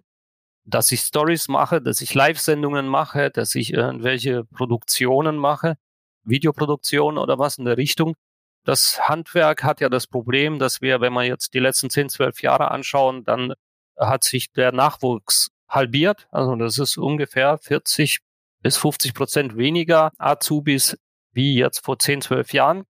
dass 0.63 0.93
ich 0.93 1.01
Stories 1.01 1.49
mache, 1.49 1.81
dass 1.81 1.99
ich 1.99 2.13
Live-Sendungen 2.13 2.87
mache, 2.87 3.31
dass 3.31 3.53
ich 3.53 3.73
irgendwelche 3.73 4.45
Produktionen 4.45 5.35
mache, 5.35 5.75
Videoproduktionen 6.23 7.17
oder 7.17 7.37
was 7.37 7.57
in 7.57 7.65
der 7.65 7.75
Richtung. 7.75 8.15
Das 8.63 9.09
Handwerk 9.09 9.65
hat 9.65 9.81
ja 9.81 9.89
das 9.89 10.07
Problem, 10.07 10.57
dass 10.57 10.79
wir, 10.79 11.01
wenn 11.01 11.11
wir 11.11 11.23
jetzt 11.23 11.53
die 11.53 11.59
letzten 11.59 11.89
10, 11.89 12.07
12 12.07 12.43
Jahre 12.43 12.71
anschauen, 12.71 13.25
dann 13.25 13.55
hat 13.97 14.23
sich 14.23 14.53
der 14.53 14.71
Nachwuchs 14.71 15.49
halbiert. 15.67 16.29
Also 16.31 16.55
das 16.55 16.77
ist 16.77 16.97
ungefähr 16.97 17.57
40 17.57 18.21
bis 18.61 18.77
50 18.77 19.13
Prozent 19.13 19.57
weniger 19.57 20.11
Azubis 20.17 20.97
wie 21.31 21.55
jetzt 21.55 21.85
vor 21.85 21.99
10, 21.99 22.21
12 22.21 22.53
Jahren. 22.53 22.83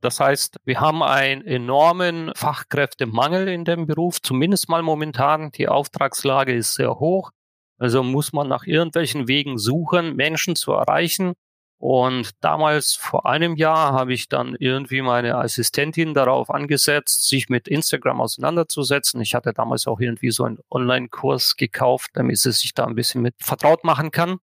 Das 0.00 0.20
heißt, 0.20 0.58
wir 0.64 0.80
haben 0.80 1.02
einen 1.02 1.42
enormen 1.42 2.32
Fachkräftemangel 2.36 3.48
in 3.48 3.64
dem 3.64 3.86
Beruf, 3.86 4.22
zumindest 4.22 4.68
mal 4.68 4.82
momentan. 4.82 5.50
Die 5.52 5.68
Auftragslage 5.68 6.54
ist 6.54 6.74
sehr 6.74 7.00
hoch. 7.00 7.30
Also 7.78 8.02
muss 8.02 8.32
man 8.32 8.48
nach 8.48 8.64
irgendwelchen 8.66 9.28
Wegen 9.28 9.58
suchen, 9.58 10.14
Menschen 10.14 10.54
zu 10.54 10.72
erreichen. 10.72 11.34
Und 11.80 12.30
damals, 12.40 12.94
vor 12.94 13.26
einem 13.26 13.54
Jahr, 13.54 13.92
habe 13.92 14.12
ich 14.12 14.28
dann 14.28 14.56
irgendwie 14.58 15.00
meine 15.00 15.36
Assistentin 15.36 16.12
darauf 16.12 16.50
angesetzt, 16.50 17.28
sich 17.28 17.48
mit 17.48 17.68
Instagram 17.68 18.20
auseinanderzusetzen. 18.20 19.20
Ich 19.20 19.34
hatte 19.34 19.52
damals 19.52 19.86
auch 19.86 20.00
irgendwie 20.00 20.32
so 20.32 20.42
einen 20.42 20.58
Online-Kurs 20.70 21.56
gekauft, 21.56 22.10
damit 22.14 22.38
sie 22.38 22.50
sich 22.50 22.74
da 22.74 22.84
ein 22.84 22.96
bisschen 22.96 23.22
mit 23.22 23.34
vertraut 23.38 23.84
machen 23.84 24.10
kann. 24.10 24.38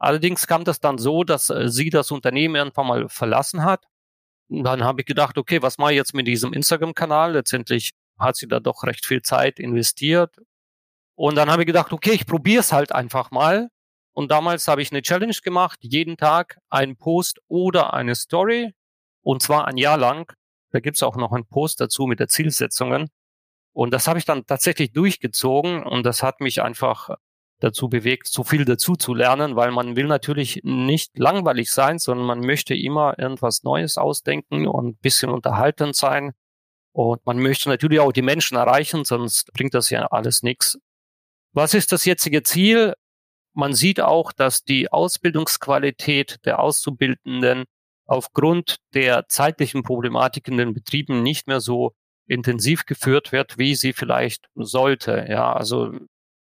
Allerdings 0.00 0.46
kam 0.46 0.64
das 0.64 0.80
dann 0.80 0.98
so, 0.98 1.24
dass 1.24 1.50
äh, 1.50 1.68
sie 1.68 1.90
das 1.90 2.10
Unternehmen 2.10 2.56
irgendwann 2.56 2.86
mal 2.86 3.08
verlassen 3.08 3.62
hat. 3.62 3.84
Und 4.48 4.64
dann 4.64 4.82
habe 4.82 5.02
ich 5.02 5.06
gedacht, 5.06 5.38
okay, 5.38 5.62
was 5.62 5.78
mache 5.78 5.92
ich 5.92 5.96
jetzt 5.96 6.14
mit 6.14 6.26
diesem 6.26 6.52
Instagram-Kanal? 6.54 7.34
Letztendlich 7.34 7.92
hat 8.18 8.36
sie 8.36 8.48
da 8.48 8.60
doch 8.60 8.82
recht 8.84 9.06
viel 9.06 9.22
Zeit 9.22 9.60
investiert. 9.60 10.34
Und 11.16 11.36
dann 11.36 11.50
habe 11.50 11.62
ich 11.62 11.66
gedacht, 11.66 11.92
okay, 11.92 12.12
ich 12.12 12.26
probiere 12.26 12.60
es 12.60 12.72
halt 12.72 12.92
einfach 12.92 13.30
mal. 13.30 13.68
Und 14.12 14.30
damals 14.30 14.68
habe 14.68 14.82
ich 14.82 14.90
eine 14.90 15.02
Challenge 15.02 15.36
gemacht, 15.44 15.78
jeden 15.82 16.16
Tag 16.16 16.58
einen 16.70 16.96
Post 16.96 17.40
oder 17.46 17.92
eine 17.92 18.14
Story. 18.14 18.72
Und 19.22 19.42
zwar 19.42 19.66
ein 19.66 19.76
Jahr 19.76 19.98
lang. 19.98 20.32
Da 20.72 20.80
gibt's 20.80 21.02
auch 21.02 21.16
noch 21.16 21.32
einen 21.32 21.46
Post 21.46 21.80
dazu 21.80 22.06
mit 22.06 22.20
der 22.20 22.28
Zielsetzungen. 22.28 23.10
Und 23.72 23.92
das 23.92 24.08
habe 24.08 24.18
ich 24.18 24.24
dann 24.24 24.46
tatsächlich 24.46 24.92
durchgezogen 24.92 25.84
und 25.84 26.04
das 26.04 26.22
hat 26.22 26.40
mich 26.40 26.62
einfach 26.62 27.10
dazu 27.60 27.88
bewegt, 27.88 28.28
so 28.28 28.42
viel 28.42 28.64
dazu 28.64 28.96
zu 28.96 29.14
lernen, 29.14 29.56
weil 29.56 29.70
man 29.70 29.96
will 29.96 30.06
natürlich 30.06 30.60
nicht 30.64 31.18
langweilig 31.18 31.70
sein, 31.70 31.98
sondern 31.98 32.26
man 32.26 32.40
möchte 32.40 32.74
immer 32.74 33.18
irgendwas 33.18 33.62
Neues 33.62 33.98
ausdenken 33.98 34.66
und 34.66 34.86
ein 34.86 34.96
bisschen 34.96 35.30
unterhaltend 35.30 35.94
sein. 35.94 36.32
Und 36.92 37.24
man 37.24 37.38
möchte 37.38 37.68
natürlich 37.68 38.00
auch 38.00 38.12
die 38.12 38.22
Menschen 38.22 38.56
erreichen, 38.56 39.04
sonst 39.04 39.52
bringt 39.52 39.74
das 39.74 39.90
ja 39.90 40.06
alles 40.06 40.42
nichts. 40.42 40.78
Was 41.52 41.74
ist 41.74 41.92
das 41.92 42.04
jetzige 42.04 42.42
Ziel? 42.42 42.94
man 43.52 43.74
sieht 43.74 44.00
auch, 44.00 44.32
dass 44.32 44.64
die 44.64 44.90
Ausbildungsqualität 44.92 46.38
der 46.44 46.60
Auszubildenden 46.60 47.64
aufgrund 48.06 48.76
der 48.94 49.28
zeitlichen 49.28 49.82
Problematik 49.82 50.48
in 50.48 50.56
den 50.56 50.74
Betrieben 50.74 51.22
nicht 51.22 51.46
mehr 51.46 51.60
so 51.60 51.92
intensiv 52.26 52.86
geführt 52.86 53.32
wird, 53.32 53.58
wie 53.58 53.74
sie 53.74 53.92
vielleicht 53.92 54.48
sollte. 54.54 55.26
Ja, 55.28 55.52
also 55.52 55.92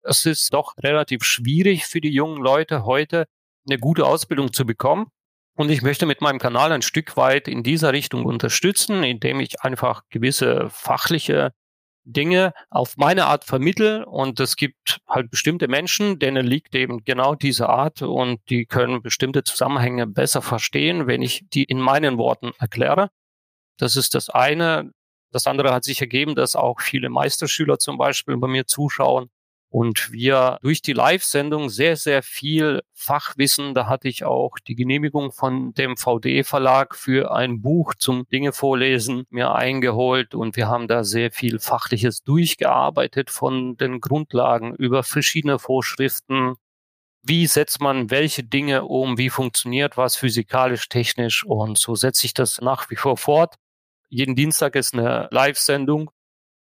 es 0.02 0.26
ist 0.26 0.52
doch 0.52 0.74
relativ 0.78 1.24
schwierig 1.24 1.86
für 1.86 2.00
die 2.00 2.12
jungen 2.12 2.42
Leute 2.42 2.84
heute 2.84 3.26
eine 3.68 3.78
gute 3.78 4.06
Ausbildung 4.06 4.52
zu 4.52 4.64
bekommen. 4.64 5.06
Und 5.56 5.70
ich 5.70 5.82
möchte 5.82 6.06
mit 6.06 6.20
meinem 6.20 6.38
Kanal 6.38 6.72
ein 6.72 6.82
Stück 6.82 7.16
weit 7.16 7.46
in 7.46 7.62
dieser 7.62 7.92
Richtung 7.92 8.24
unterstützen, 8.24 9.02
indem 9.02 9.40
ich 9.40 9.60
einfach 9.62 10.02
gewisse 10.08 10.70
fachliche 10.70 11.52
Dinge 12.04 12.54
auf 12.70 12.96
meine 12.96 13.26
Art 13.26 13.44
vermittel. 13.44 14.04
Und 14.04 14.40
es 14.40 14.56
gibt 14.56 15.00
halt 15.06 15.30
bestimmte 15.30 15.68
Menschen, 15.68 16.18
denen 16.18 16.46
liegt 16.46 16.74
eben 16.74 17.04
genau 17.04 17.34
diese 17.34 17.68
Art 17.68 18.00
und 18.00 18.40
die 18.48 18.64
können 18.64 19.02
bestimmte 19.02 19.44
Zusammenhänge 19.44 20.06
besser 20.06 20.40
verstehen, 20.40 21.06
wenn 21.06 21.20
ich 21.20 21.44
die 21.52 21.64
in 21.64 21.80
meinen 21.80 22.16
Worten 22.16 22.52
erkläre. 22.58 23.10
Das 23.78 23.96
ist 23.96 24.14
das 24.14 24.30
eine. 24.30 24.92
Das 25.30 25.46
andere 25.46 25.72
hat 25.72 25.84
sich 25.84 26.00
ergeben, 26.00 26.34
dass 26.34 26.56
auch 26.56 26.80
viele 26.80 27.10
Meisterschüler 27.10 27.78
zum 27.78 27.98
Beispiel 27.98 28.36
bei 28.38 28.48
mir 28.48 28.66
zuschauen 28.66 29.30
und 29.70 30.10
wir 30.10 30.58
durch 30.62 30.82
die 30.82 30.92
Live-Sendung 30.92 31.70
sehr, 31.70 31.96
sehr 31.96 32.24
viel 32.24 32.82
Fachwissen, 32.92 33.72
da 33.72 33.86
hatte 33.86 34.08
ich 34.08 34.24
auch 34.24 34.58
die 34.66 34.74
Genehmigung 34.74 35.30
von 35.30 35.72
dem 35.74 35.96
VDE-Verlag 35.96 36.96
für 36.96 37.32
ein 37.32 37.62
Buch 37.62 37.94
zum 37.94 38.28
Dinge 38.28 38.52
vorlesen 38.52 39.24
mir 39.30 39.54
eingeholt 39.54 40.34
und 40.34 40.56
wir 40.56 40.68
haben 40.68 40.88
da 40.88 41.04
sehr 41.04 41.30
viel 41.30 41.60
Fachliches 41.60 42.24
durchgearbeitet 42.24 43.30
von 43.30 43.76
den 43.76 44.00
Grundlagen 44.00 44.74
über 44.74 45.04
verschiedene 45.04 45.60
Vorschriften. 45.60 46.56
Wie 47.22 47.46
setzt 47.46 47.80
man 47.80 48.10
welche 48.10 48.42
Dinge 48.42 48.84
um? 48.84 49.18
Wie 49.18 49.30
funktioniert 49.30 49.96
was 49.96 50.16
physikalisch, 50.16 50.88
technisch? 50.88 51.44
Und 51.44 51.78
so 51.78 51.94
setze 51.94 52.26
ich 52.26 52.34
das 52.34 52.60
nach 52.60 52.90
wie 52.90 52.96
vor 52.96 53.16
fort. 53.16 53.54
Jeden 54.08 54.34
Dienstag 54.34 54.74
ist 54.74 54.94
eine 54.94 55.28
Live-Sendung 55.30 56.10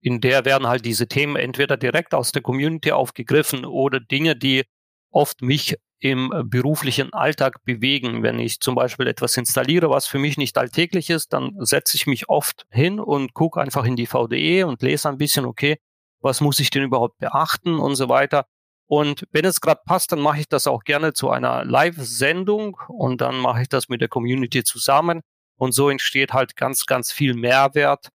in 0.06 0.20
der 0.20 0.44
werden 0.44 0.68
halt 0.68 0.84
diese 0.84 1.08
Themen 1.08 1.34
entweder 1.34 1.76
direkt 1.76 2.14
aus 2.14 2.30
der 2.30 2.40
Community 2.40 2.92
aufgegriffen 2.92 3.64
oder 3.64 3.98
Dinge, 3.98 4.36
die 4.36 4.62
oft 5.10 5.42
mich 5.42 5.74
im 5.98 6.32
äh, 6.32 6.44
beruflichen 6.44 7.12
Alltag 7.12 7.64
bewegen. 7.64 8.22
Wenn 8.22 8.38
ich 8.38 8.60
zum 8.60 8.76
Beispiel 8.76 9.08
etwas 9.08 9.36
installiere, 9.36 9.90
was 9.90 10.06
für 10.06 10.20
mich 10.20 10.36
nicht 10.36 10.56
alltäglich 10.58 11.10
ist, 11.10 11.32
dann 11.32 11.56
setze 11.58 11.96
ich 11.96 12.06
mich 12.06 12.28
oft 12.28 12.66
hin 12.70 13.00
und 13.00 13.34
gucke 13.34 13.60
einfach 13.60 13.84
in 13.84 13.96
die 13.96 14.06
VDE 14.06 14.62
und 14.62 14.80
lese 14.80 15.08
ein 15.08 15.18
bisschen, 15.18 15.44
okay, 15.44 15.78
was 16.20 16.40
muss 16.40 16.60
ich 16.60 16.70
denn 16.70 16.84
überhaupt 16.84 17.18
beachten 17.18 17.80
und 17.80 17.96
so 17.96 18.08
weiter. 18.08 18.46
Und 18.86 19.26
wenn 19.32 19.44
es 19.44 19.60
gerade 19.60 19.80
passt, 19.84 20.12
dann 20.12 20.20
mache 20.20 20.38
ich 20.38 20.48
das 20.48 20.68
auch 20.68 20.84
gerne 20.84 21.14
zu 21.14 21.30
einer 21.30 21.64
Live-Sendung 21.64 22.76
und 22.86 23.20
dann 23.20 23.38
mache 23.38 23.62
ich 23.62 23.68
das 23.68 23.88
mit 23.88 24.00
der 24.00 24.08
Community 24.08 24.62
zusammen. 24.62 25.22
Und 25.56 25.72
so 25.72 25.90
entsteht 25.90 26.32
halt 26.32 26.54
ganz, 26.54 26.86
ganz 26.86 27.10
viel 27.10 27.34
Mehrwert 27.34 28.10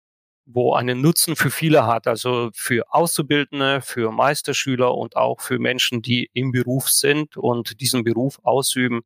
wo 0.48 0.74
einen 0.74 1.02
Nutzen 1.02 1.36
für 1.36 1.52
viele 1.52 1.86
hat, 1.86 2.08
also 2.08 2.50
für 2.54 2.86
Auszubildende, 2.94 3.82
für 3.82 4.12
Meisterschüler 4.12 4.96
und 4.96 5.18
auch 5.18 5.42
für 5.42 5.60
Menschen, 5.60 6.02
die 6.02 6.30
im 6.34 6.54
Beruf 6.54 6.90
sind 6.90 7.36
und 7.36 7.82
diesen 7.82 8.06
Beruf 8.06 8.40
ausüben. 8.44 9.02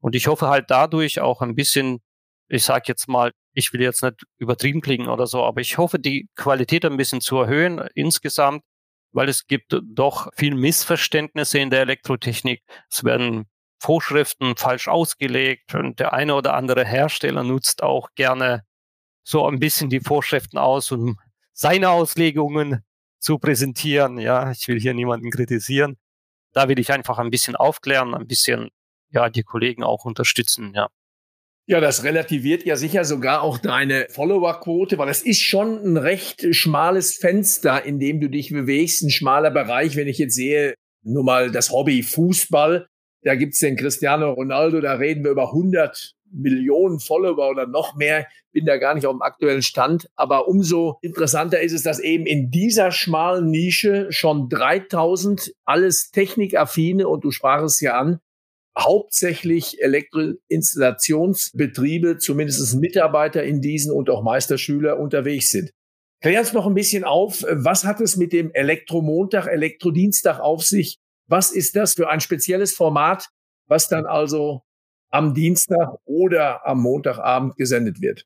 Und 0.00 0.14
ich 0.14 0.26
hoffe 0.26 0.48
halt 0.48 0.66
dadurch 0.68 1.20
auch 1.20 1.40
ein 1.40 1.54
bisschen, 1.54 2.00
ich 2.48 2.64
sage 2.64 2.84
jetzt 2.88 3.08
mal, 3.08 3.32
ich 3.54 3.72
will 3.72 3.80
jetzt 3.80 4.02
nicht 4.02 4.22
übertrieben 4.38 4.82
klingen 4.82 5.08
oder 5.08 5.26
so, 5.26 5.42
aber 5.44 5.62
ich 5.62 5.78
hoffe, 5.78 5.98
die 5.98 6.28
Qualität 6.36 6.84
ein 6.84 6.98
bisschen 6.98 7.22
zu 7.22 7.38
erhöhen 7.38 7.78
insgesamt, 7.94 8.62
weil 9.12 9.30
es 9.30 9.46
gibt 9.46 9.74
doch 9.82 10.28
viel 10.36 10.54
Missverständnisse 10.54 11.58
in 11.58 11.70
der 11.70 11.80
Elektrotechnik. 11.80 12.62
Es 12.90 13.02
werden 13.02 13.46
Vorschriften 13.80 14.56
falsch 14.56 14.88
ausgelegt 14.88 15.74
und 15.74 16.00
der 16.00 16.12
eine 16.12 16.34
oder 16.34 16.54
andere 16.54 16.84
Hersteller 16.84 17.44
nutzt 17.44 17.82
auch 17.82 18.10
gerne 18.14 18.62
so 19.22 19.46
ein 19.46 19.58
bisschen 19.58 19.90
die 19.90 20.00
Vorschriften 20.00 20.58
aus, 20.58 20.90
um 20.90 21.18
seine 21.52 21.90
Auslegungen 21.90 22.82
zu 23.18 23.38
präsentieren. 23.38 24.18
Ja, 24.18 24.50
ich 24.50 24.66
will 24.68 24.80
hier 24.80 24.94
niemanden 24.94 25.30
kritisieren. 25.30 25.96
Da 26.52 26.68
will 26.68 26.78
ich 26.78 26.92
einfach 26.92 27.18
ein 27.18 27.30
bisschen 27.30 27.56
aufklären, 27.56 28.14
ein 28.14 28.26
bisschen, 28.26 28.68
ja, 29.10 29.30
die 29.30 29.42
Kollegen 29.42 29.84
auch 29.84 30.04
unterstützen, 30.04 30.72
ja. 30.74 30.88
Ja, 31.66 31.80
das 31.80 32.02
relativiert 32.02 32.64
ja 32.64 32.74
sicher 32.74 33.04
sogar 33.04 33.42
auch 33.42 33.56
deine 33.56 34.06
Followerquote, 34.10 34.98
weil 34.98 35.08
es 35.08 35.22
ist 35.22 35.40
schon 35.42 35.76
ein 35.84 35.96
recht 35.96 36.54
schmales 36.54 37.16
Fenster, 37.16 37.84
in 37.84 38.00
dem 38.00 38.20
du 38.20 38.28
dich 38.28 38.50
bewegst, 38.50 39.02
ein 39.02 39.10
schmaler 39.10 39.52
Bereich. 39.52 39.94
Wenn 39.94 40.08
ich 40.08 40.18
jetzt 40.18 40.34
sehe, 40.34 40.74
nur 41.04 41.22
mal 41.22 41.52
das 41.52 41.70
Hobby 41.70 42.02
Fußball, 42.02 42.88
da 43.22 43.36
gibt's 43.36 43.60
den 43.60 43.76
Cristiano 43.76 44.32
Ronaldo, 44.32 44.80
da 44.80 44.94
reden 44.94 45.22
wir 45.22 45.30
über 45.30 45.52
100 45.52 46.14
Millionen 46.32 47.00
Follower 47.00 47.50
oder 47.50 47.66
noch 47.66 47.94
mehr. 47.94 48.26
Bin 48.52 48.66
da 48.66 48.78
gar 48.78 48.94
nicht 48.94 49.06
auf 49.06 49.14
dem 49.14 49.22
aktuellen 49.22 49.62
Stand. 49.62 50.08
Aber 50.16 50.48
umso 50.48 50.98
interessanter 51.02 51.60
ist 51.60 51.72
es, 51.72 51.82
dass 51.82 52.00
eben 52.00 52.26
in 52.26 52.50
dieser 52.50 52.90
schmalen 52.90 53.50
Nische 53.50 54.10
schon 54.10 54.48
3000 54.48 55.52
alles 55.64 56.10
technikaffine 56.10 57.06
und 57.08 57.24
du 57.24 57.30
sprachst 57.30 57.66
es 57.66 57.80
ja 57.80 57.98
an, 57.98 58.20
hauptsächlich 58.78 59.82
Elektroinstallationsbetriebe, 59.82 62.18
zumindest 62.18 62.74
Mitarbeiter 62.76 63.42
in 63.44 63.60
diesen 63.60 63.92
und 63.92 64.08
auch 64.10 64.22
Meisterschüler 64.22 64.98
unterwegs 64.98 65.50
sind. 65.50 65.72
Klär 66.22 66.40
uns 66.40 66.52
noch 66.52 66.66
ein 66.66 66.74
bisschen 66.74 67.04
auf, 67.04 67.44
was 67.50 67.84
hat 67.84 68.00
es 68.00 68.16
mit 68.16 68.32
dem 68.32 68.52
Elektromontag, 68.52 69.46
Elektrodienstag 69.48 70.40
auf 70.40 70.62
sich? 70.62 70.98
Was 71.26 71.50
ist 71.50 71.76
das 71.76 71.94
für 71.94 72.08
ein 72.08 72.20
spezielles 72.20 72.74
Format, 72.74 73.28
was 73.66 73.88
dann 73.88 74.06
also 74.06 74.62
am 75.12 75.34
Dienstag 75.34 75.98
oder 76.04 76.66
am 76.66 76.80
Montagabend 76.80 77.56
gesendet 77.56 78.00
wird. 78.00 78.24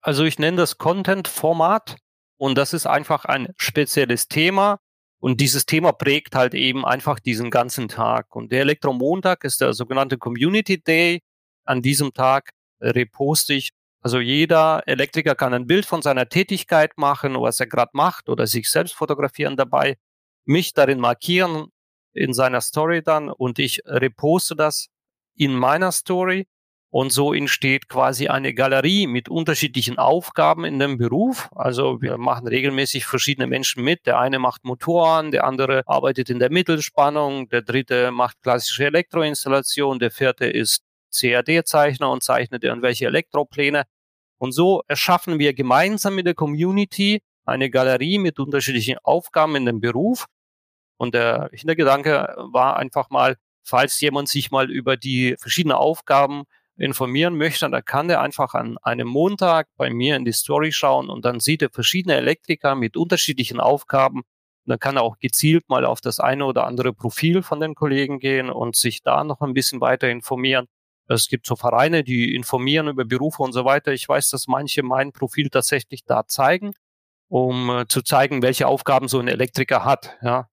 Also 0.00 0.24
ich 0.24 0.38
nenne 0.38 0.56
das 0.56 0.78
Content-Format 0.78 1.96
und 2.38 2.56
das 2.56 2.72
ist 2.72 2.86
einfach 2.86 3.24
ein 3.24 3.52
spezielles 3.56 4.28
Thema 4.28 4.78
und 5.20 5.40
dieses 5.40 5.66
Thema 5.66 5.92
prägt 5.92 6.34
halt 6.34 6.54
eben 6.54 6.84
einfach 6.84 7.20
diesen 7.20 7.50
ganzen 7.50 7.88
Tag. 7.88 8.34
Und 8.34 8.52
der 8.52 8.60
Elektromontag 8.60 9.44
ist 9.44 9.60
der 9.60 9.72
sogenannte 9.72 10.18
Community 10.18 10.82
Day. 10.82 11.20
An 11.64 11.82
diesem 11.82 12.12
Tag 12.12 12.50
reposte 12.80 13.54
ich 13.54 13.70
also 14.06 14.20
jeder 14.20 14.84
Elektriker 14.86 15.34
kann 15.34 15.52
ein 15.52 15.66
Bild 15.66 15.84
von 15.84 16.00
seiner 16.00 16.28
Tätigkeit 16.28 16.96
machen, 16.96 17.34
was 17.40 17.58
er 17.58 17.66
gerade 17.66 17.90
macht 17.92 18.28
oder 18.28 18.46
sich 18.46 18.70
selbst 18.70 18.94
fotografieren 18.94 19.56
dabei, 19.56 19.96
mich 20.44 20.74
darin 20.74 21.00
markieren 21.00 21.72
in 22.12 22.32
seiner 22.32 22.60
Story 22.60 23.02
dann 23.02 23.28
und 23.28 23.58
ich 23.58 23.82
reposte 23.84 24.54
das 24.54 24.86
in 25.36 25.54
meiner 25.54 25.92
Story. 25.92 26.46
Und 26.90 27.12
so 27.12 27.34
entsteht 27.34 27.88
quasi 27.88 28.28
eine 28.28 28.54
Galerie 28.54 29.06
mit 29.06 29.28
unterschiedlichen 29.28 29.98
Aufgaben 29.98 30.64
in 30.64 30.78
dem 30.78 30.96
Beruf. 30.96 31.50
Also 31.54 32.00
wir 32.00 32.16
machen 32.16 32.46
regelmäßig 32.46 33.04
verschiedene 33.04 33.46
Menschen 33.46 33.84
mit. 33.84 34.06
Der 34.06 34.18
eine 34.18 34.38
macht 34.38 34.64
Motoren, 34.64 35.30
der 35.30 35.44
andere 35.44 35.82
arbeitet 35.86 36.30
in 36.30 36.38
der 36.38 36.50
Mittelspannung, 36.50 37.48
der 37.48 37.62
dritte 37.62 38.12
macht 38.12 38.40
klassische 38.42 38.86
Elektroinstallation, 38.86 39.98
der 39.98 40.10
vierte 40.10 40.46
ist 40.46 40.84
CAD-Zeichner 41.14 42.10
und 42.10 42.22
zeichnet 42.22 42.64
irgendwelche 42.64 43.06
Elektropläne. 43.06 43.84
Und 44.38 44.52
so 44.52 44.82
erschaffen 44.86 45.38
wir 45.38 45.54
gemeinsam 45.54 46.14
mit 46.14 46.26
der 46.26 46.34
Community 46.34 47.20
eine 47.44 47.70
Galerie 47.70 48.18
mit 48.18 48.38
unterschiedlichen 48.38 48.98
Aufgaben 49.02 49.56
in 49.56 49.66
dem 49.66 49.80
Beruf. 49.80 50.26
Und 50.98 51.14
der 51.14 51.50
Hintergedanke 51.52 52.34
war 52.52 52.76
einfach 52.76 53.10
mal, 53.10 53.36
falls 53.66 54.00
jemand 54.00 54.28
sich 54.28 54.50
mal 54.50 54.70
über 54.70 54.96
die 54.96 55.36
verschiedenen 55.38 55.76
Aufgaben 55.76 56.44
informieren 56.76 57.36
möchte, 57.36 57.68
dann 57.68 57.84
kann 57.84 58.10
er 58.10 58.20
einfach 58.20 58.54
an 58.54 58.78
einem 58.78 59.08
Montag 59.08 59.68
bei 59.76 59.90
mir 59.90 60.16
in 60.16 60.24
die 60.24 60.32
Story 60.32 60.72
schauen 60.72 61.08
und 61.08 61.24
dann 61.24 61.40
sieht 61.40 61.62
er 61.62 61.70
verschiedene 61.70 62.16
Elektriker 62.16 62.74
mit 62.74 62.96
unterschiedlichen 62.96 63.60
Aufgaben. 63.60 64.18
Und 64.20 64.70
dann 64.70 64.78
kann 64.78 64.96
er 64.96 65.02
auch 65.02 65.18
gezielt 65.18 65.68
mal 65.68 65.84
auf 65.84 66.00
das 66.00 66.20
eine 66.20 66.44
oder 66.44 66.66
andere 66.66 66.92
Profil 66.92 67.42
von 67.42 67.60
den 67.60 67.74
Kollegen 67.74 68.18
gehen 68.18 68.50
und 68.50 68.76
sich 68.76 69.02
da 69.02 69.24
noch 69.24 69.40
ein 69.40 69.54
bisschen 69.54 69.80
weiter 69.80 70.08
informieren. 70.08 70.66
Es 71.08 71.28
gibt 71.28 71.46
so 71.46 71.56
Vereine, 71.56 72.02
die 72.02 72.34
informieren 72.34 72.88
über 72.88 73.04
Berufe 73.04 73.42
und 73.42 73.52
so 73.52 73.64
weiter. 73.64 73.92
Ich 73.92 74.08
weiß, 74.08 74.28
dass 74.30 74.48
manche 74.48 74.82
mein 74.82 75.12
Profil 75.12 75.50
tatsächlich 75.50 76.04
da 76.04 76.26
zeigen, 76.26 76.72
um 77.28 77.70
äh, 77.70 77.86
zu 77.86 78.02
zeigen, 78.02 78.42
welche 78.42 78.66
Aufgaben 78.66 79.08
so 79.08 79.20
ein 79.20 79.28
Elektriker 79.28 79.84
hat. 79.84 80.18
Ja, 80.20 80.48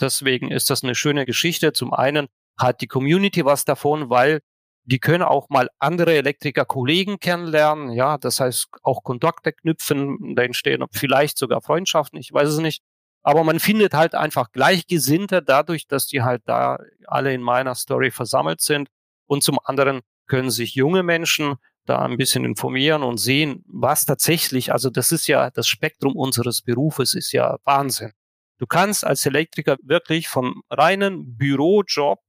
deswegen 0.00 0.50
ist 0.50 0.70
das 0.70 0.82
eine 0.82 0.94
schöne 0.94 1.26
Geschichte. 1.26 1.74
Zum 1.74 1.92
einen 1.92 2.28
hat 2.58 2.80
die 2.80 2.86
Community 2.86 3.44
was 3.44 3.64
davon, 3.64 4.10
weil 4.10 4.40
die 4.84 4.98
können 4.98 5.22
auch 5.22 5.50
mal 5.50 5.68
andere 5.78 6.14
Elektriker-Kollegen 6.14 7.18
kennenlernen, 7.18 7.92
ja, 7.92 8.16
das 8.16 8.40
heißt 8.40 8.68
auch 8.82 9.02
Kontakte 9.02 9.52
knüpfen, 9.52 10.34
da 10.34 10.42
entstehen 10.42 10.84
vielleicht 10.92 11.36
sogar 11.36 11.60
Freundschaften, 11.60 12.18
ich 12.18 12.32
weiß 12.32 12.48
es 12.48 12.58
nicht. 12.58 12.82
Aber 13.22 13.44
man 13.44 13.60
findet 13.60 13.92
halt 13.92 14.14
einfach 14.14 14.52
Gleichgesinnte 14.52 15.42
dadurch, 15.42 15.86
dass 15.86 16.06
die 16.06 16.22
halt 16.22 16.42
da 16.46 16.78
alle 17.06 17.34
in 17.34 17.42
meiner 17.42 17.74
Story 17.74 18.10
versammelt 18.10 18.62
sind. 18.62 18.88
Und 19.26 19.42
zum 19.42 19.58
anderen 19.62 20.00
können 20.26 20.50
sich 20.50 20.74
junge 20.74 21.02
Menschen 21.02 21.56
da 21.84 21.98
ein 21.98 22.16
bisschen 22.16 22.46
informieren 22.46 23.02
und 23.02 23.18
sehen, 23.18 23.64
was 23.66 24.06
tatsächlich, 24.06 24.72
also 24.72 24.88
das 24.88 25.12
ist 25.12 25.26
ja 25.26 25.50
das 25.50 25.66
Spektrum 25.66 26.16
unseres 26.16 26.62
Berufes, 26.62 27.14
ist 27.14 27.32
ja 27.32 27.56
Wahnsinn. 27.64 28.12
Du 28.58 28.66
kannst 28.66 29.04
als 29.06 29.24
Elektriker 29.26 29.76
wirklich 29.82 30.28
vom 30.28 30.62
reinen 30.70 31.36
Bürojob 31.36 32.20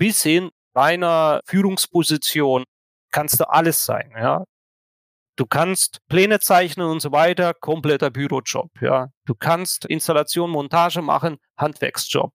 bis 0.00 0.22
hin 0.22 0.50
reiner 0.74 1.42
Führungsposition 1.44 2.64
kannst 3.12 3.38
du 3.38 3.48
alles 3.48 3.84
sein, 3.84 4.10
ja. 4.16 4.44
Du 5.36 5.44
kannst 5.44 5.98
Pläne 6.08 6.40
zeichnen 6.40 6.86
und 6.86 7.00
so 7.00 7.12
weiter, 7.12 7.52
kompletter 7.52 8.10
Bürojob, 8.10 8.70
ja. 8.80 9.08
Du 9.26 9.34
kannst 9.34 9.84
Installation, 9.84 10.50
Montage 10.50 11.02
machen, 11.02 11.36
Handwerksjob. 11.58 12.32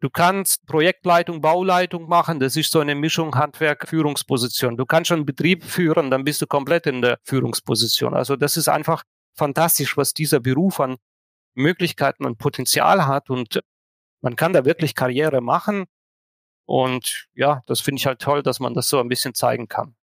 Du 0.00 0.10
kannst 0.10 0.66
Projektleitung, 0.66 1.40
Bauleitung 1.40 2.06
machen, 2.06 2.38
das 2.38 2.54
ist 2.54 2.70
so 2.70 2.80
eine 2.80 2.94
Mischung 2.94 3.34
Handwerk, 3.34 3.88
Führungsposition. 3.88 4.76
Du 4.76 4.84
kannst 4.84 5.08
schon 5.08 5.24
Betrieb 5.24 5.64
führen, 5.64 6.10
dann 6.10 6.22
bist 6.22 6.42
du 6.42 6.46
komplett 6.46 6.86
in 6.86 7.00
der 7.00 7.18
Führungsposition. 7.24 8.12
Also 8.12 8.36
das 8.36 8.58
ist 8.58 8.68
einfach 8.68 9.04
fantastisch, 9.34 9.96
was 9.96 10.12
dieser 10.12 10.40
Beruf 10.40 10.80
an 10.80 10.96
Möglichkeiten 11.54 12.26
und 12.26 12.36
Potenzial 12.36 13.06
hat 13.06 13.30
und 13.30 13.62
man 14.20 14.36
kann 14.36 14.52
da 14.52 14.66
wirklich 14.66 14.94
Karriere 14.94 15.40
machen. 15.40 15.86
Und 16.66 17.28
ja, 17.34 17.62
das 17.66 17.80
finde 17.80 18.00
ich 18.00 18.06
halt 18.06 18.20
toll, 18.20 18.42
dass 18.42 18.60
man 18.60 18.74
das 18.74 18.88
so 18.88 18.98
ein 19.00 19.08
bisschen 19.08 19.34
zeigen 19.34 19.68
kann 19.68 19.96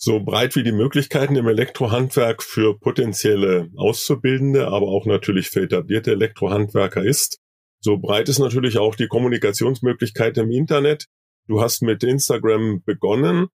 so 0.00 0.20
breit 0.20 0.54
wie 0.54 0.62
die 0.62 0.72
Möglichkeiten 0.72 1.34
im 1.34 1.48
Elektrohandwerk 1.48 2.44
für 2.44 2.78
potenzielle 2.78 3.68
Auszubildende, 3.76 4.68
aber 4.68 4.86
auch 4.86 5.06
natürlich 5.06 5.50
für 5.50 5.62
etablierte 5.62 6.12
Elektrohandwerker 6.12 7.04
ist. 7.04 7.40
So 7.80 7.98
breit 7.98 8.28
ist 8.28 8.38
natürlich 8.38 8.78
auch 8.78 8.94
die 8.94 9.08
Kommunikationsmöglichkeit 9.08 10.38
im 10.38 10.52
Internet. 10.52 11.06
Du 11.48 11.60
hast 11.60 11.82
mit 11.82 12.04
Instagram 12.04 12.82
begonnen. 12.84 13.48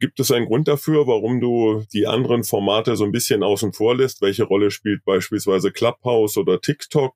Gibt 0.00 0.20
es 0.20 0.30
einen 0.30 0.46
Grund 0.46 0.68
dafür, 0.68 1.06
warum 1.06 1.40
du 1.40 1.84
die 1.94 2.06
anderen 2.06 2.44
Formate 2.44 2.96
so 2.96 3.04
ein 3.04 3.12
bisschen 3.12 3.42
außen 3.42 3.72
vor 3.72 3.96
lässt? 3.96 4.20
Welche 4.20 4.44
Rolle 4.44 4.70
spielt 4.70 5.02
beispielsweise 5.04 5.72
Clubhouse 5.72 6.36
oder 6.36 6.60
TikTok? 6.60 7.14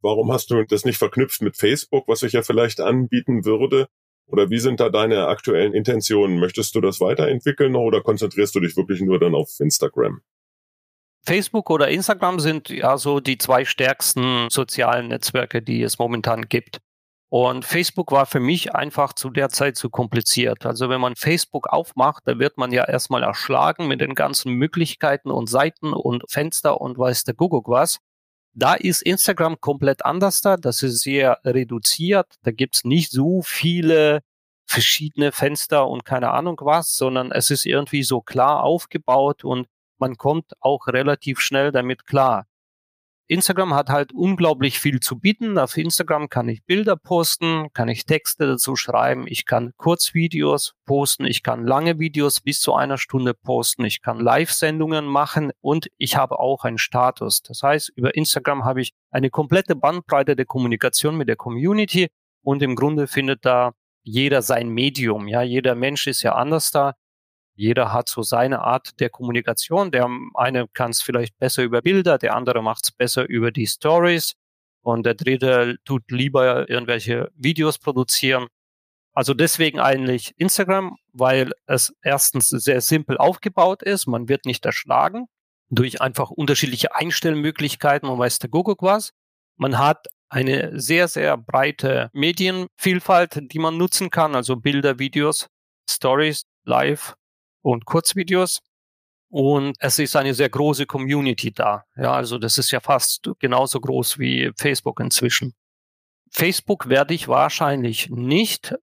Warum 0.00 0.32
hast 0.32 0.50
du 0.50 0.62
das 0.64 0.84
nicht 0.84 0.98
verknüpft 0.98 1.42
mit 1.42 1.56
Facebook, 1.56 2.06
was 2.06 2.20
sich 2.20 2.32
ja 2.32 2.42
vielleicht 2.42 2.80
anbieten 2.80 3.44
würde? 3.44 3.88
Oder 4.26 4.50
wie 4.50 4.58
sind 4.58 4.78
da 4.80 4.90
deine 4.90 5.26
aktuellen 5.26 5.72
Intentionen? 5.72 6.38
Möchtest 6.38 6.74
du 6.74 6.80
das 6.80 7.00
weiterentwickeln 7.00 7.74
oder 7.74 8.02
konzentrierst 8.02 8.54
du 8.54 8.60
dich 8.60 8.76
wirklich 8.76 9.00
nur 9.00 9.18
dann 9.18 9.34
auf 9.34 9.58
Instagram? 9.58 10.20
Facebook 11.24 11.70
oder 11.70 11.88
Instagram 11.88 12.38
sind 12.38 12.68
ja 12.68 12.96
so 12.96 13.20
die 13.20 13.38
zwei 13.38 13.64
stärksten 13.64 14.48
sozialen 14.50 15.08
Netzwerke, 15.08 15.62
die 15.62 15.82
es 15.82 15.98
momentan 15.98 16.48
gibt. 16.48 16.78
Und 17.30 17.66
Facebook 17.66 18.10
war 18.10 18.24
für 18.24 18.40
mich 18.40 18.74
einfach 18.74 19.12
zu 19.12 19.28
der 19.28 19.50
Zeit 19.50 19.76
zu 19.76 19.90
kompliziert. 19.90 20.64
Also 20.64 20.88
wenn 20.88 21.00
man 21.00 21.14
Facebook 21.14 21.68
aufmacht, 21.68 22.22
da 22.24 22.38
wird 22.38 22.56
man 22.56 22.72
ja 22.72 22.88
erstmal 22.88 23.22
erschlagen 23.22 23.86
mit 23.86 24.00
den 24.00 24.14
ganzen 24.14 24.54
Möglichkeiten 24.54 25.30
und 25.30 25.50
Seiten 25.50 25.92
und 25.92 26.22
Fenster 26.30 26.80
und 26.80 26.96
weiß 26.96 27.24
der 27.24 27.34
Kuckuck 27.34 27.68
was. 27.68 27.98
Da 28.58 28.74
ist 28.74 29.02
Instagram 29.02 29.60
komplett 29.60 30.04
anders 30.04 30.40
da. 30.40 30.56
Das 30.56 30.82
ist 30.82 31.02
sehr 31.02 31.38
reduziert. 31.44 32.26
Da 32.42 32.50
gibt's 32.50 32.84
nicht 32.84 33.12
so 33.12 33.40
viele 33.40 34.20
verschiedene 34.66 35.30
Fenster 35.30 35.86
und 35.86 36.04
keine 36.04 36.32
Ahnung 36.32 36.58
was, 36.62 36.96
sondern 36.96 37.30
es 37.30 37.52
ist 37.52 37.66
irgendwie 37.66 38.02
so 38.02 38.20
klar 38.20 38.64
aufgebaut 38.64 39.44
und 39.44 39.68
man 39.98 40.16
kommt 40.16 40.54
auch 40.58 40.88
relativ 40.88 41.38
schnell 41.38 41.70
damit 41.70 42.04
klar. 42.04 42.46
Instagram 43.28 43.74
hat 43.74 43.90
halt 43.90 44.12
unglaublich 44.12 44.80
viel 44.80 45.00
zu 45.00 45.18
bieten. 45.18 45.58
Auf 45.58 45.76
Instagram 45.76 46.30
kann 46.30 46.48
ich 46.48 46.64
Bilder 46.64 46.96
posten, 46.96 47.68
kann 47.74 47.88
ich 47.88 48.06
Texte 48.06 48.46
dazu 48.46 48.74
schreiben, 48.74 49.26
ich 49.26 49.44
kann 49.44 49.72
Kurzvideos 49.76 50.74
posten, 50.86 51.26
ich 51.26 51.42
kann 51.42 51.66
lange 51.66 51.98
Videos 51.98 52.40
bis 52.40 52.60
zu 52.60 52.74
einer 52.74 52.96
Stunde 52.96 53.34
posten, 53.34 53.84
ich 53.84 54.00
kann 54.00 54.18
Live-Sendungen 54.18 55.04
machen 55.04 55.52
und 55.60 55.88
ich 55.98 56.16
habe 56.16 56.38
auch 56.38 56.64
einen 56.64 56.78
Status. 56.78 57.42
Das 57.42 57.62
heißt, 57.62 57.92
über 57.94 58.16
Instagram 58.16 58.64
habe 58.64 58.80
ich 58.80 58.92
eine 59.10 59.28
komplette 59.28 59.76
Bandbreite 59.76 60.34
der 60.34 60.46
Kommunikation 60.46 61.16
mit 61.16 61.28
der 61.28 61.36
Community 61.36 62.08
und 62.42 62.62
im 62.62 62.76
Grunde 62.76 63.06
findet 63.06 63.44
da 63.44 63.72
jeder 64.02 64.40
sein 64.40 64.70
Medium. 64.70 65.28
Ja, 65.28 65.42
jeder 65.42 65.74
Mensch 65.74 66.06
ist 66.06 66.22
ja 66.22 66.34
anders 66.34 66.70
da. 66.70 66.94
Jeder 67.58 67.92
hat 67.92 68.08
so 68.08 68.22
seine 68.22 68.60
Art 68.60 69.00
der 69.00 69.10
Kommunikation. 69.10 69.90
Der 69.90 70.08
eine 70.34 70.68
kann 70.68 70.92
es 70.92 71.02
vielleicht 71.02 71.36
besser 71.38 71.64
über 71.64 71.82
Bilder, 71.82 72.16
der 72.16 72.36
andere 72.36 72.62
macht 72.62 72.84
es 72.84 72.92
besser 72.92 73.28
über 73.28 73.50
die 73.50 73.66
Stories 73.66 74.34
und 74.80 75.04
der 75.04 75.14
dritte 75.14 75.76
tut 75.84 76.08
lieber 76.08 76.70
irgendwelche 76.70 77.32
Videos 77.34 77.78
produzieren. 77.78 78.46
Also 79.12 79.34
deswegen 79.34 79.80
eigentlich 79.80 80.34
Instagram, 80.36 80.98
weil 81.12 81.50
es 81.66 81.92
erstens 82.00 82.48
sehr 82.48 82.80
simpel 82.80 83.18
aufgebaut 83.18 83.82
ist. 83.82 84.06
Man 84.06 84.28
wird 84.28 84.46
nicht 84.46 84.64
erschlagen 84.64 85.26
durch 85.68 86.00
einfach 86.00 86.30
unterschiedliche 86.30 86.94
Einstellmöglichkeiten 86.94 88.08
und 88.08 88.20
weiß 88.20 88.38
der 88.38 88.50
Kuckuck 88.50 88.82
was. 88.82 89.10
Man 89.56 89.78
hat 89.78 90.06
eine 90.28 90.78
sehr, 90.78 91.08
sehr 91.08 91.36
breite 91.36 92.08
Medienvielfalt, 92.12 93.50
die 93.52 93.58
man 93.58 93.76
nutzen 93.76 94.10
kann, 94.10 94.36
also 94.36 94.54
Bilder, 94.54 95.00
Videos, 95.00 95.48
Stories, 95.90 96.44
Live 96.64 97.16
und 97.62 97.84
Kurzvideos. 97.84 98.60
Und 99.30 99.76
es 99.80 99.98
ist 99.98 100.16
eine 100.16 100.32
sehr 100.32 100.48
große 100.48 100.86
Community 100.86 101.52
da. 101.52 101.84
Ja, 101.96 102.12
also 102.14 102.38
das 102.38 102.56
ist 102.56 102.70
ja 102.70 102.80
fast 102.80 103.30
genauso 103.40 103.80
groß 103.80 104.18
wie 104.18 104.50
Facebook 104.56 105.00
inzwischen. 105.00 105.54
Facebook 106.30 106.88
werde 106.88 107.14
ich 107.14 107.28
wahrscheinlich 107.28 108.08
nicht. 108.10 108.74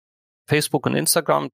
Facebook 0.46 0.86
und 0.86 0.94
Instagram, 0.94 1.48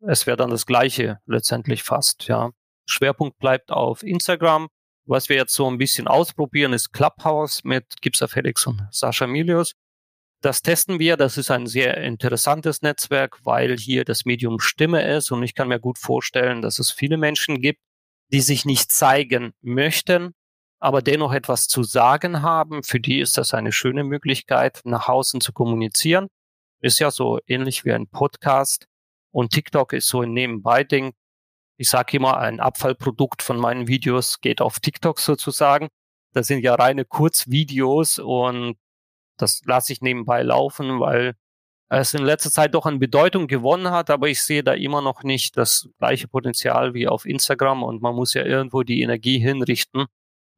es 0.00 0.26
wäre 0.26 0.36
dann 0.36 0.50
das 0.50 0.66
gleiche 0.66 1.18
letztendlich 1.26 1.82
fast, 1.82 2.28
ja. 2.28 2.50
Schwerpunkt 2.88 3.38
bleibt 3.38 3.72
auf 3.72 4.04
Instagram. 4.04 4.68
Was 5.04 5.28
wir 5.28 5.36
jetzt 5.36 5.54
so 5.54 5.68
ein 5.68 5.78
bisschen 5.78 6.06
ausprobieren, 6.06 6.72
ist 6.72 6.92
Clubhouse 6.92 7.64
mit 7.64 8.00
Gipsa 8.00 8.28
Felix 8.28 8.66
und 8.66 8.86
Sascha 8.90 9.26
Milius. 9.26 9.72
Das 10.46 10.62
testen 10.62 11.00
wir. 11.00 11.16
Das 11.16 11.38
ist 11.38 11.50
ein 11.50 11.66
sehr 11.66 11.96
interessantes 11.96 12.80
Netzwerk, 12.80 13.40
weil 13.42 13.76
hier 13.76 14.04
das 14.04 14.26
Medium 14.26 14.60
Stimme 14.60 15.02
ist. 15.02 15.32
Und 15.32 15.42
ich 15.42 15.56
kann 15.56 15.66
mir 15.66 15.80
gut 15.80 15.98
vorstellen, 15.98 16.62
dass 16.62 16.78
es 16.78 16.92
viele 16.92 17.16
Menschen 17.16 17.60
gibt, 17.60 17.80
die 18.32 18.40
sich 18.40 18.64
nicht 18.64 18.92
zeigen 18.92 19.54
möchten, 19.60 20.34
aber 20.78 21.02
dennoch 21.02 21.32
etwas 21.32 21.66
zu 21.66 21.82
sagen 21.82 22.42
haben. 22.42 22.84
Für 22.84 23.00
die 23.00 23.18
ist 23.18 23.36
das 23.36 23.54
eine 23.54 23.72
schöne 23.72 24.04
Möglichkeit, 24.04 24.82
nach 24.84 25.08
außen 25.08 25.40
zu 25.40 25.52
kommunizieren. 25.52 26.28
Ist 26.80 27.00
ja 27.00 27.10
so 27.10 27.40
ähnlich 27.48 27.84
wie 27.84 27.92
ein 27.92 28.06
Podcast. 28.06 28.86
Und 29.32 29.50
TikTok 29.50 29.94
ist 29.94 30.06
so 30.06 30.20
ein 30.20 30.32
Nebenbei-Ding. 30.32 31.12
Ich 31.76 31.90
sage 31.90 32.18
immer, 32.18 32.36
ein 32.38 32.60
Abfallprodukt 32.60 33.42
von 33.42 33.58
meinen 33.58 33.88
Videos 33.88 34.40
geht 34.40 34.60
auf 34.60 34.78
TikTok 34.78 35.18
sozusagen. 35.18 35.88
Das 36.34 36.46
sind 36.46 36.62
ja 36.62 36.76
reine 36.76 37.04
Kurzvideos 37.04 38.20
und 38.20 38.76
das 39.36 39.62
lasse 39.64 39.92
ich 39.92 40.00
nebenbei 40.00 40.42
laufen, 40.42 41.00
weil 41.00 41.34
es 41.88 42.14
in 42.14 42.24
letzter 42.24 42.50
Zeit 42.50 42.74
doch 42.74 42.86
an 42.86 42.98
Bedeutung 42.98 43.46
gewonnen 43.46 43.90
hat, 43.90 44.10
aber 44.10 44.28
ich 44.28 44.42
sehe 44.42 44.64
da 44.64 44.72
immer 44.72 45.02
noch 45.02 45.22
nicht 45.22 45.56
das 45.56 45.88
gleiche 45.98 46.26
Potenzial 46.26 46.94
wie 46.94 47.06
auf 47.06 47.26
Instagram 47.26 47.82
und 47.82 48.02
man 48.02 48.14
muss 48.14 48.34
ja 48.34 48.44
irgendwo 48.44 48.82
die 48.82 49.02
Energie 49.02 49.38
hinrichten. 49.38 50.06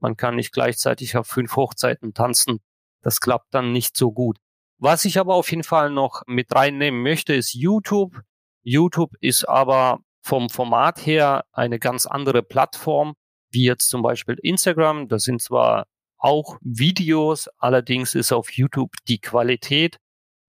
Man 0.01 0.17
kann 0.17 0.37
nicht 0.37 0.53
gleichzeitig 0.53 1.17
auf 1.17 1.27
fünf 1.27 1.57
Hochzeiten 1.57 2.15
tanzen. 2.15 2.61
Das 3.03 3.21
klappt 3.21 3.53
dann 3.53 3.73
nicht 3.73 3.97
so 3.97 4.13
gut. 4.13 4.39
Was 4.79 5.05
ich 5.05 5.19
aber 5.19 5.35
auf 5.35 5.51
jeden 5.51 5.65
Fall 5.65 5.91
noch 5.91 6.23
mit 6.27 6.55
reinnehmen 6.55 7.03
möchte, 7.03 7.35
ist 7.35 7.53
YouTube. 7.53 8.23
YouTube 8.63 9.13
ist 9.21 9.45
aber 9.45 10.01
vom 10.23 10.49
Format 10.49 11.05
her 11.05 11.45
eine 11.53 11.79
ganz 11.79 12.07
andere 12.07 12.43
Plattform, 12.43 13.15
wie 13.51 13.65
jetzt 13.65 13.89
zum 13.89 14.03
Beispiel 14.03 14.37
Instagram. 14.43 15.09
Das 15.09 15.25
sind 15.25 15.43
zwar 15.43 15.87
auch 16.19 16.59
Videos. 16.61 17.49
Allerdings 17.59 18.15
ist 18.15 18.33
auf 18.33 18.53
YouTube 18.53 18.95
die 19.07 19.21
Qualität 19.21 19.99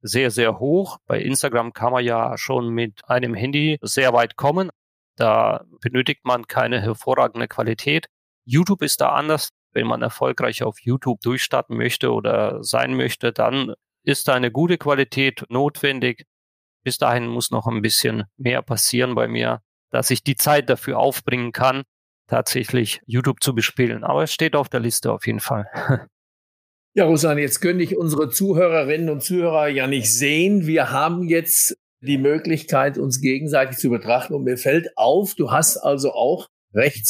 sehr, 0.01 0.31
sehr 0.31 0.59
hoch. 0.59 0.97
Bei 1.05 1.19
Instagram 1.19 1.73
kann 1.73 1.91
man 1.91 2.03
ja 2.03 2.37
schon 2.37 2.69
mit 2.69 3.01
einem 3.07 3.33
Handy 3.33 3.77
sehr 3.81 4.13
weit 4.13 4.35
kommen. 4.35 4.69
Da 5.15 5.65
benötigt 5.81 6.25
man 6.25 6.47
keine 6.47 6.81
hervorragende 6.81 7.47
Qualität. 7.47 8.07
YouTube 8.45 8.81
ist 8.81 9.01
da 9.01 9.09
anders. 9.09 9.49
Wenn 9.71 9.85
man 9.85 10.01
erfolgreich 10.01 10.63
auf 10.63 10.79
YouTube 10.81 11.21
durchstarten 11.21 11.77
möchte 11.77 12.11
oder 12.11 12.63
sein 12.63 12.95
möchte, 12.95 13.31
dann 13.31 13.73
ist 14.03 14.27
da 14.27 14.33
eine 14.33 14.51
gute 14.51 14.77
Qualität 14.77 15.43
notwendig. 15.49 16.25
Bis 16.83 16.97
dahin 16.97 17.27
muss 17.27 17.51
noch 17.51 17.67
ein 17.67 17.81
bisschen 17.81 18.23
mehr 18.37 18.61
passieren 18.61 19.13
bei 19.13 19.27
mir, 19.27 19.61
dass 19.91 20.09
ich 20.09 20.23
die 20.23 20.35
Zeit 20.35 20.69
dafür 20.69 20.97
aufbringen 20.97 21.51
kann, 21.51 21.83
tatsächlich 22.29 23.01
YouTube 23.05 23.41
zu 23.41 23.53
bespielen. 23.53 24.03
Aber 24.03 24.23
es 24.23 24.33
steht 24.33 24.55
auf 24.55 24.69
der 24.69 24.79
Liste 24.79 25.11
auf 25.11 25.25
jeden 25.25 25.39
Fall. 25.39 25.65
Ja, 26.95 27.05
Rosanne, 27.05 27.39
jetzt 27.39 27.61
können 27.61 27.79
ich 27.79 27.95
unsere 27.95 28.31
Zuhörerinnen 28.31 29.11
und 29.11 29.21
Zuhörer 29.21 29.67
ja 29.67 29.85
nicht 29.85 30.11
sehen. 30.11 30.65
Wir 30.65 30.89
haben 30.89 31.29
jetzt 31.29 31.77
die 32.01 32.17
Möglichkeit, 32.17 32.97
uns 32.97 33.21
gegenseitig 33.21 33.77
zu 33.77 33.91
betrachten. 33.91 34.33
Und 34.33 34.43
mir 34.43 34.57
fällt 34.57 34.97
auf, 34.97 35.35
du 35.35 35.51
hast 35.51 35.77
also 35.77 36.13
auch 36.13 36.47
recht 36.73 37.05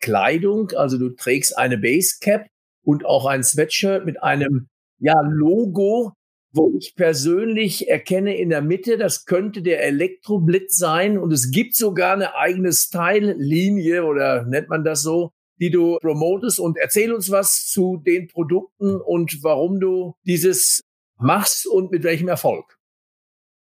Kleidung. 0.00 0.70
Also 0.72 0.98
du 0.98 1.10
trägst 1.10 1.56
eine 1.58 1.76
Basecap 1.76 2.46
und 2.84 3.04
auch 3.04 3.26
ein 3.26 3.44
Sweatshirt 3.44 4.06
mit 4.06 4.22
einem 4.22 4.68
ja, 4.98 5.20
Logo 5.20 6.14
wo 6.54 6.72
ich 6.78 6.94
persönlich 6.94 7.88
erkenne 7.88 8.36
in 8.36 8.48
der 8.48 8.62
Mitte, 8.62 8.96
das 8.96 9.24
könnte 9.24 9.60
der 9.60 9.82
Elektroblitz 9.82 10.76
sein 10.76 11.18
und 11.18 11.32
es 11.32 11.50
gibt 11.50 11.74
sogar 11.74 12.14
eine 12.14 12.36
eigene 12.36 12.72
Style-Linie 12.72 14.04
oder 14.04 14.44
nennt 14.44 14.68
man 14.68 14.84
das 14.84 15.02
so, 15.02 15.32
die 15.60 15.70
du 15.70 15.98
promotest 16.00 16.60
und 16.60 16.78
erzähl 16.78 17.12
uns 17.12 17.30
was 17.30 17.66
zu 17.66 18.00
den 18.06 18.28
Produkten 18.28 19.00
und 19.00 19.42
warum 19.42 19.80
du 19.80 20.14
dieses 20.24 20.82
machst 21.18 21.66
und 21.66 21.90
mit 21.90 22.04
welchem 22.04 22.28
Erfolg. 22.28 22.78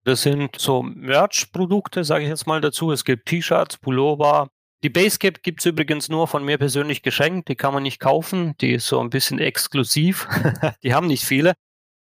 Das 0.05 0.23
sind 0.23 0.57
so 0.57 0.83
Merch-Produkte, 0.83 2.05
sage 2.05 2.25
ich 2.25 2.31
jetzt 2.31 2.47
mal 2.47 2.63
dazu. 2.63 2.91
Es 2.93 3.05
gibt 3.05 3.27
T-Shirts, 3.27 3.77
Pullover. 3.77 4.49
Die 4.83 4.89
Basecap 4.89 5.43
gibt 5.43 5.61
es 5.61 5.67
übrigens 5.67 6.09
nur 6.09 6.27
von 6.27 6.43
mir 6.43 6.57
persönlich 6.57 7.03
geschenkt. 7.03 7.49
Die 7.51 7.57
kann 7.57 7.75
man 7.75 7.83
nicht 7.83 8.01
kaufen. 8.01 8.55
Die 8.63 8.73
ist 8.73 8.87
so 8.87 8.99
ein 9.01 9.11
bisschen 9.11 9.39
exklusiv. 9.39 10.27
die 10.83 10.95
haben 10.95 11.07
nicht 11.07 11.25
viele. 11.25 11.53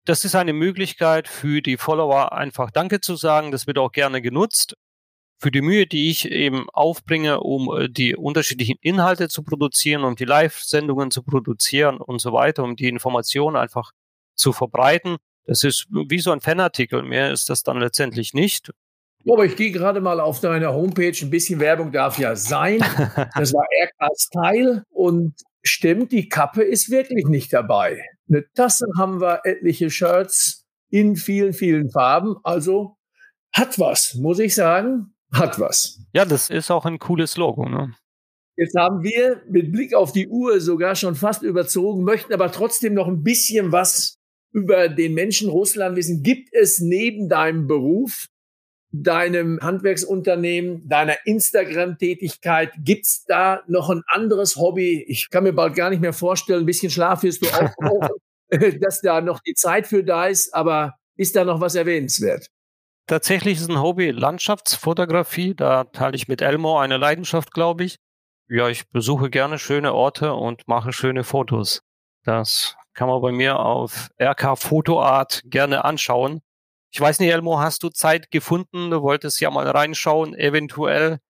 Das 0.05 0.25
ist 0.25 0.35
eine 0.35 0.53
Möglichkeit 0.53 1.29
für 1.29 1.61
die 1.61 1.77
Follower 1.77 2.33
einfach 2.33 2.71
Danke 2.71 3.01
zu 3.01 3.17
sagen. 3.17 3.51
Das 3.51 3.67
wird 3.67 3.79
auch 3.79 3.93
gerne 3.93 4.23
genutzt. 4.23 4.75
Für 5.39 5.51
die 5.51 5.63
Mühe, 5.63 5.87
die 5.87 6.11
ich 6.11 6.31
eben 6.31 6.69
aufbringe, 6.71 7.41
um 7.41 7.75
äh, 7.75 7.89
die 7.89 8.15
unterschiedlichen 8.15 8.77
Inhalte 8.81 9.29
zu 9.29 9.43
produzieren, 9.43 10.05
um 10.05 10.17
die 10.17 10.25
Live-Sendungen 10.25 11.11
zu 11.11 11.23
produzieren 11.23 11.99
und 11.99 12.21
so 12.21 12.33
weiter, 12.33 12.63
um 12.63 12.77
die 12.77 12.89
Informationen 12.89 13.57
einfach 13.57 13.93
zu 14.35 14.53
verbreiten. 14.53 15.17
Das 15.47 15.65
ist 15.65 15.87
wie 15.91 16.19
so 16.19 16.31
ein 16.31 16.41
Fanartikel. 16.41 17.03
Mehr 17.03 17.33
ist 17.33 17.49
das 17.49 17.63
dann 17.63 17.79
letztendlich 17.79 18.35
nicht. 18.35 18.71
Aber 19.29 19.45
ich 19.45 19.57
gehe 19.57 19.71
gerade 19.71 20.01
mal 20.01 20.21
auf 20.21 20.41
deine 20.41 20.73
Homepage. 20.73 21.17
Ein 21.21 21.31
bisschen 21.31 21.61
Werbung 21.61 21.93
darf 21.93 22.19
ja 22.19 22.37
sein. 22.37 22.81
Das 23.35 23.53
war 23.53 23.65
RK 23.85 24.09
Style 24.17 24.85
und 24.91 25.35
stimmt, 25.63 26.13
die 26.13 26.29
Kappe 26.29 26.63
ist 26.63 26.91
wirklich 26.91 27.27
nicht 27.27 27.53
dabei. 27.53 28.03
Eine 28.31 28.45
Tasse 28.55 28.87
haben 28.97 29.21
wir, 29.21 29.41
etliche 29.45 29.91
Shirts 29.91 30.65
in 30.91 31.17
vielen, 31.17 31.53
vielen 31.53 31.91
Farben. 31.91 32.37
Also 32.45 32.97
hat 33.53 33.79
was, 33.79 34.15
muss 34.15 34.39
ich 34.39 34.55
sagen. 34.55 35.15
Hat 35.33 35.59
was. 35.59 36.01
Ja, 36.13 36.25
das 36.25 36.49
ist 36.51 36.71
auch 36.71 36.85
ein 36.85 36.99
cooles 36.99 37.37
Logo. 37.37 37.69
Ne? 37.69 37.95
Jetzt 38.57 38.77
haben 38.77 39.03
wir 39.03 39.43
mit 39.49 39.73
Blick 39.73 39.95
auf 39.95 40.13
die 40.13 40.29
Uhr 40.29 40.61
sogar 40.61 40.95
schon 40.95 41.15
fast 41.15 41.43
überzogen, 41.43 42.05
möchten 42.05 42.33
aber 42.33 42.53
trotzdem 42.53 42.95
noch 42.95 43.09
ein 43.09 43.23
bisschen 43.23 43.73
was 43.73 44.19
über 44.53 44.89
den 44.89 45.15
Menschen 45.15 45.49
Russland 45.49 45.97
wissen. 45.97 46.23
Gibt 46.23 46.53
es 46.53 46.81
neben 46.81 47.29
deinem 47.29 47.67
Beruf, 47.67 48.27
deinem 48.93 49.61
Handwerksunternehmen, 49.61 50.89
deiner 50.89 51.15
Instagram-Tätigkeit, 51.25 52.73
gibt's 52.79 53.25
da 53.27 53.63
noch 53.67 53.91
ein 53.91 54.03
anderes 54.07 54.57
Hobby? 54.57 55.05
Ich 55.07 55.31
kann 55.31 55.45
mir 55.45 55.53
bald 55.53 55.75
gar 55.75 55.91
nicht 55.91 56.01
mehr 56.01 56.13
vorstellen, 56.13 56.65
ein 56.65 56.67
bisschen 56.67 56.91
Schlaf 56.91 57.23
wirst 57.23 57.45
du 57.45 57.49
auch 57.49 57.75
brauchen, 57.79 58.81
dass 58.81 59.01
da 59.01 59.21
noch 59.21 59.41
die 59.41 59.55
Zeit 59.55 59.87
für 59.87 60.03
da 60.03 60.27
ist, 60.27 60.55
aber 60.55 60.95
ist 61.17 61.37
da 61.37 61.45
noch 61.45 61.61
was 61.61 61.75
erwähnenswert? 61.75 62.49
Tatsächlich 63.07 63.59
ist 63.59 63.69
ein 63.69 63.83
Hobby 63.83 64.11
Landschaftsfotografie. 64.11 65.55
Da 65.55 65.85
teile 65.85 66.15
ich 66.15 66.29
mit 66.29 66.43
Elmo 66.43 66.79
eine 66.79 66.97
Leidenschaft, 66.97 67.53
glaube 67.53 67.85
ich. 67.85 67.97
Ja, 68.49 68.69
ich 68.69 68.89
besuche 68.89 69.31
gerne 69.31 69.59
schöne 69.59 69.95
Orte 69.95 70.33
und 70.35 70.67
mache 70.67 70.93
schöne 70.93 71.25
Fotos. 71.25 71.83
Das 72.25 72.77
kann 72.95 73.09
man 73.09 73.21
bei 73.21 73.33
mir 73.33 73.59
auf 73.59 74.11
RK 74.21 74.57
Fotoart 74.57 75.43
gerne 75.45 75.85
anschauen. 75.85 76.41
Ich 76.93 77.01
weiß 77.01 77.21
nicht, 77.21 77.31
Elmo, 77.31 77.61
hast 77.61 77.83
du 77.83 77.89
Zeit 77.89 78.31
gefunden? 78.31 78.91
Du 78.91 79.03
wolltest 79.03 79.41
ja 79.41 79.51
mal 79.51 79.69
reinschauen, 79.69 80.35
eventuell. 80.35 81.21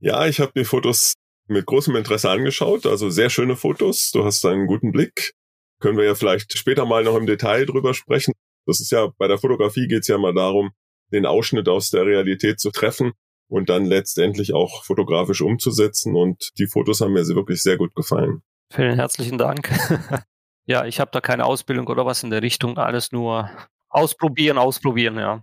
Ja, 0.00 0.26
ich 0.26 0.40
habe 0.40 0.52
mir 0.54 0.64
Fotos 0.64 1.14
mit 1.48 1.66
großem 1.66 1.94
Interesse 1.96 2.30
angeschaut. 2.30 2.86
Also 2.86 3.10
sehr 3.10 3.30
schöne 3.30 3.56
Fotos. 3.56 4.10
Du 4.12 4.24
hast 4.24 4.44
einen 4.44 4.66
guten 4.66 4.92
Blick. 4.92 5.34
Können 5.80 5.98
wir 5.98 6.04
ja 6.04 6.14
vielleicht 6.14 6.56
später 6.56 6.86
mal 6.86 7.04
noch 7.04 7.16
im 7.16 7.26
Detail 7.26 7.66
drüber 7.66 7.92
sprechen. 7.92 8.32
Das 8.66 8.80
ist 8.80 8.90
ja, 8.90 9.08
bei 9.18 9.28
der 9.28 9.38
Fotografie 9.38 9.86
geht 9.86 10.00
es 10.00 10.08
ja 10.08 10.18
mal 10.18 10.34
darum, 10.34 10.70
den 11.12 11.26
Ausschnitt 11.26 11.68
aus 11.68 11.90
der 11.90 12.06
Realität 12.06 12.58
zu 12.58 12.70
treffen 12.70 13.12
und 13.48 13.68
dann 13.68 13.84
letztendlich 13.84 14.54
auch 14.54 14.84
fotografisch 14.84 15.42
umzusetzen. 15.42 16.16
Und 16.16 16.50
die 16.58 16.66
Fotos 16.66 17.00
haben 17.00 17.12
mir 17.12 17.24
wirklich 17.26 17.62
sehr 17.62 17.76
gut 17.76 17.94
gefallen. 17.94 18.42
Vielen 18.72 18.96
herzlichen 18.96 19.38
Dank. 19.38 19.70
ja, 20.66 20.86
ich 20.86 20.98
habe 21.00 21.10
da 21.12 21.20
keine 21.20 21.44
Ausbildung 21.44 21.86
oder 21.86 22.06
was 22.06 22.22
in 22.22 22.30
der 22.30 22.42
Richtung, 22.42 22.78
alles 22.78 23.12
nur 23.12 23.50
ausprobieren, 23.96 24.58
ausprobieren, 24.58 25.16
ja. 25.16 25.42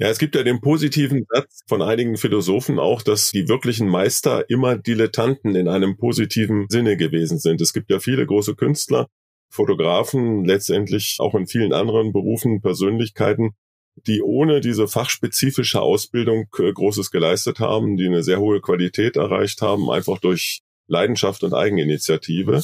Ja, 0.00 0.08
es 0.08 0.18
gibt 0.18 0.36
ja 0.36 0.44
den 0.44 0.60
positiven 0.60 1.26
Satz 1.28 1.62
von 1.66 1.82
einigen 1.82 2.16
Philosophen 2.16 2.78
auch, 2.78 3.02
dass 3.02 3.32
die 3.32 3.48
wirklichen 3.48 3.88
Meister 3.88 4.48
immer 4.48 4.78
Dilettanten 4.78 5.56
in 5.56 5.66
einem 5.66 5.96
positiven 5.96 6.66
Sinne 6.68 6.96
gewesen 6.96 7.38
sind. 7.38 7.60
Es 7.60 7.72
gibt 7.72 7.90
ja 7.90 7.98
viele 7.98 8.24
große 8.24 8.54
Künstler, 8.54 9.08
Fotografen, 9.50 10.44
letztendlich 10.44 11.16
auch 11.18 11.34
in 11.34 11.48
vielen 11.48 11.72
anderen 11.72 12.12
Berufen, 12.12 12.60
Persönlichkeiten, 12.60 13.56
die 14.06 14.22
ohne 14.22 14.60
diese 14.60 14.86
fachspezifische 14.86 15.80
Ausbildung 15.80 16.46
äh, 16.58 16.72
Großes 16.72 17.10
geleistet 17.10 17.58
haben, 17.58 17.96
die 17.96 18.06
eine 18.06 18.22
sehr 18.22 18.38
hohe 18.38 18.60
Qualität 18.60 19.16
erreicht 19.16 19.62
haben, 19.62 19.90
einfach 19.90 20.18
durch 20.20 20.60
Leidenschaft 20.86 21.42
und 21.42 21.54
Eigeninitiative. 21.54 22.62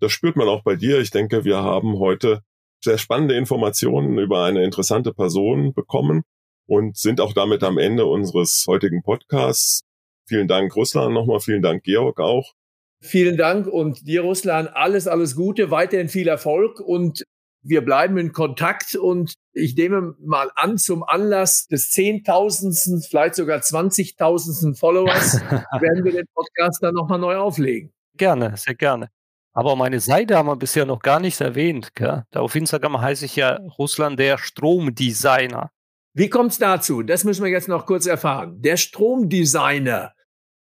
Das 0.00 0.12
spürt 0.12 0.36
man 0.36 0.48
auch 0.48 0.62
bei 0.62 0.76
dir. 0.76 1.00
Ich 1.00 1.10
denke, 1.10 1.44
wir 1.44 1.58
haben 1.58 1.98
heute 1.98 2.42
sehr 2.82 2.98
spannende 2.98 3.36
Informationen 3.36 4.18
über 4.18 4.44
eine 4.44 4.64
interessante 4.64 5.12
Person 5.12 5.72
bekommen 5.72 6.22
und 6.66 6.96
sind 6.96 7.20
auch 7.20 7.32
damit 7.32 7.62
am 7.62 7.78
Ende 7.78 8.06
unseres 8.06 8.64
heutigen 8.66 9.02
Podcasts. 9.02 9.82
Vielen 10.26 10.48
Dank, 10.48 10.74
Russland, 10.74 11.14
nochmal 11.14 11.40
vielen 11.40 11.62
Dank, 11.62 11.82
Georg 11.84 12.20
auch. 12.20 12.52
Vielen 13.00 13.36
Dank 13.36 13.66
und 13.66 14.06
dir, 14.06 14.22
Russland, 14.22 14.70
alles, 14.74 15.08
alles 15.08 15.34
Gute, 15.34 15.70
weiterhin 15.70 16.08
viel 16.08 16.28
Erfolg 16.28 16.78
und 16.78 17.24
wir 17.64 17.84
bleiben 17.84 18.16
in 18.18 18.32
Kontakt 18.32 18.94
und 18.96 19.34
ich 19.52 19.76
nehme 19.76 20.14
mal 20.20 20.50
an, 20.54 20.78
zum 20.78 21.02
Anlass 21.02 21.66
des 21.66 21.90
Zehntausendsten, 21.90 23.02
vielleicht 23.02 23.36
sogar 23.36 23.62
Zwanzigtausendsten 23.62 24.74
Followers 24.74 25.34
werden 25.80 26.04
wir 26.04 26.12
den 26.12 26.26
Podcast 26.34 26.82
dann 26.82 26.94
nochmal 26.94 27.18
neu 27.18 27.36
auflegen. 27.36 27.92
Gerne, 28.16 28.56
sehr 28.56 28.74
gerne. 28.74 29.08
Aber 29.52 29.76
meine 29.76 30.00
Seite 30.00 30.36
haben 30.36 30.48
wir 30.48 30.56
bisher 30.56 30.86
noch 30.86 31.00
gar 31.00 31.20
nicht 31.20 31.40
erwähnt. 31.40 31.94
Gell? 31.94 32.24
Da 32.30 32.40
auf 32.40 32.54
Instagram 32.54 33.00
heiße 33.00 33.26
ich 33.26 33.36
ja 33.36 33.56
Russland 33.78 34.18
der 34.18 34.38
Stromdesigner. 34.38 35.70
Wie 36.14 36.28
kommt's 36.28 36.58
dazu? 36.58 37.02
Das 37.02 37.24
müssen 37.24 37.44
wir 37.44 37.50
jetzt 37.50 37.68
noch 37.68 37.86
kurz 37.86 38.06
erfahren. 38.06 38.60
Der 38.60 38.76
Stromdesigner. 38.76 40.12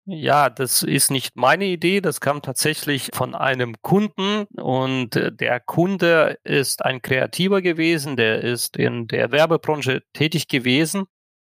Ja, 0.06 0.50
das 0.50 0.82
ist 0.82 1.10
nicht 1.10 1.36
meine 1.36 1.66
Idee. 1.66 2.00
Das 2.00 2.20
kam 2.20 2.42
tatsächlich 2.42 3.10
von 3.12 3.34
einem 3.34 3.76
Kunden 3.82 4.44
und 4.56 5.14
äh, 5.14 5.30
der 5.30 5.60
Kunde 5.60 6.38
ist 6.42 6.84
ein 6.84 7.02
Kreativer 7.02 7.62
gewesen, 7.62 8.16
der 8.16 8.42
ist 8.42 8.76
in 8.76 9.06
der 9.06 9.30
Werbebranche 9.30 10.02
tätig 10.12 10.48
gewesen 10.48 11.04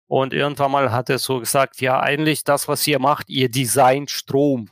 und 0.07 0.33
irgendwann 0.33 0.71
mal 0.71 0.91
hat 0.91 1.09
er 1.09 1.19
so 1.19 1.39
gesagt, 1.39 1.79
ja, 1.79 2.01
eigentlich 2.01 2.43
das, 2.43 2.67
was 2.67 2.85
ihr 2.85 2.99
macht, 2.99 3.29
ihr 3.29 3.49
designt 3.49 4.11
Strom. 4.11 4.69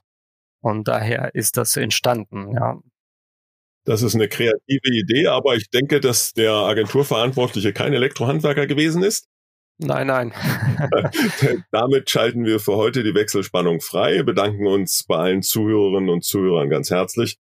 Und 0.62 0.88
daher 0.88 1.34
ist 1.36 1.58
das 1.58 1.78
entstanden, 1.78 2.54
ja. 2.54 2.80
Das 3.86 4.04
ist 4.04 4.13
eine 4.13 4.28
kreative 4.28 4.89
Idee, 4.91 5.28
aber 5.28 5.56
ich 5.56 5.69
denke, 5.69 6.00
dass 6.00 6.34
der 6.34 6.52
Agenturverantwortliche 6.52 7.74
kein 7.74 7.93
Elektrohandwerker 7.93 8.67
gewesen 8.67 9.04
ist. 9.04 9.26
Nein, 9.80 10.08
nein. 10.08 10.34
Damit 11.72 12.10
schalten 12.10 12.45
wir 12.45 12.60
für 12.60 12.76
heute 12.76 13.02
die 13.02 13.15
Wechselspannung 13.15 13.80
frei, 13.80 14.24
bedanken 14.24 14.67
uns 14.67 15.06
bei 15.08 15.15
allen 15.15 15.41
Zuhörerinnen 15.41 16.10
und 16.10 16.26
Zuhörern 16.26 16.69
ganz 16.69 16.91
herzlich. 16.91 17.38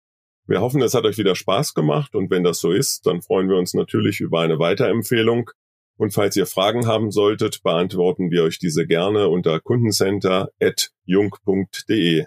Wir 0.47 0.59
hoffen, 0.59 0.81
es 0.81 0.95
hat 0.95 1.05
euch 1.05 1.19
wieder 1.19 1.35
Spaß 1.35 1.75
gemacht 1.75 2.15
und 2.15 2.31
wenn 2.31 2.43
das 2.43 2.59
so 2.59 2.71
ist, 2.71 3.05
dann 3.05 3.21
freuen 3.21 3.49
wir 3.49 3.57
uns 3.57 3.75
natürlich 3.75 4.19
über 4.19 4.39
eine 4.41 4.57
Weiterempfehlung. 4.59 5.51
Und 5.95 6.11
falls 6.11 6.35
ihr 6.35 6.47
Fragen 6.47 6.87
haben 6.87 7.11
solltet, 7.11 7.61
beantworten 7.61 8.31
wir 8.31 8.41
euch 8.43 8.57
diese 8.57 8.87
gerne 8.87 9.29
unter 9.29 9.59
kundencenter.jung.de. 9.59 12.25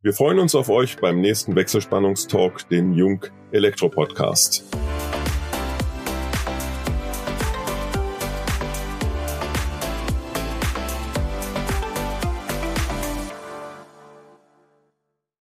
Wir 0.00 0.12
freuen 0.12 0.38
uns 0.38 0.54
auf 0.54 0.68
euch 0.68 0.96
beim 0.98 1.20
nächsten 1.20 1.56
Wechselspannungstalk, 1.56 2.68
den 2.68 2.92
Jung 2.92 3.26
Elektro 3.50 3.88
Podcast. 3.88 4.64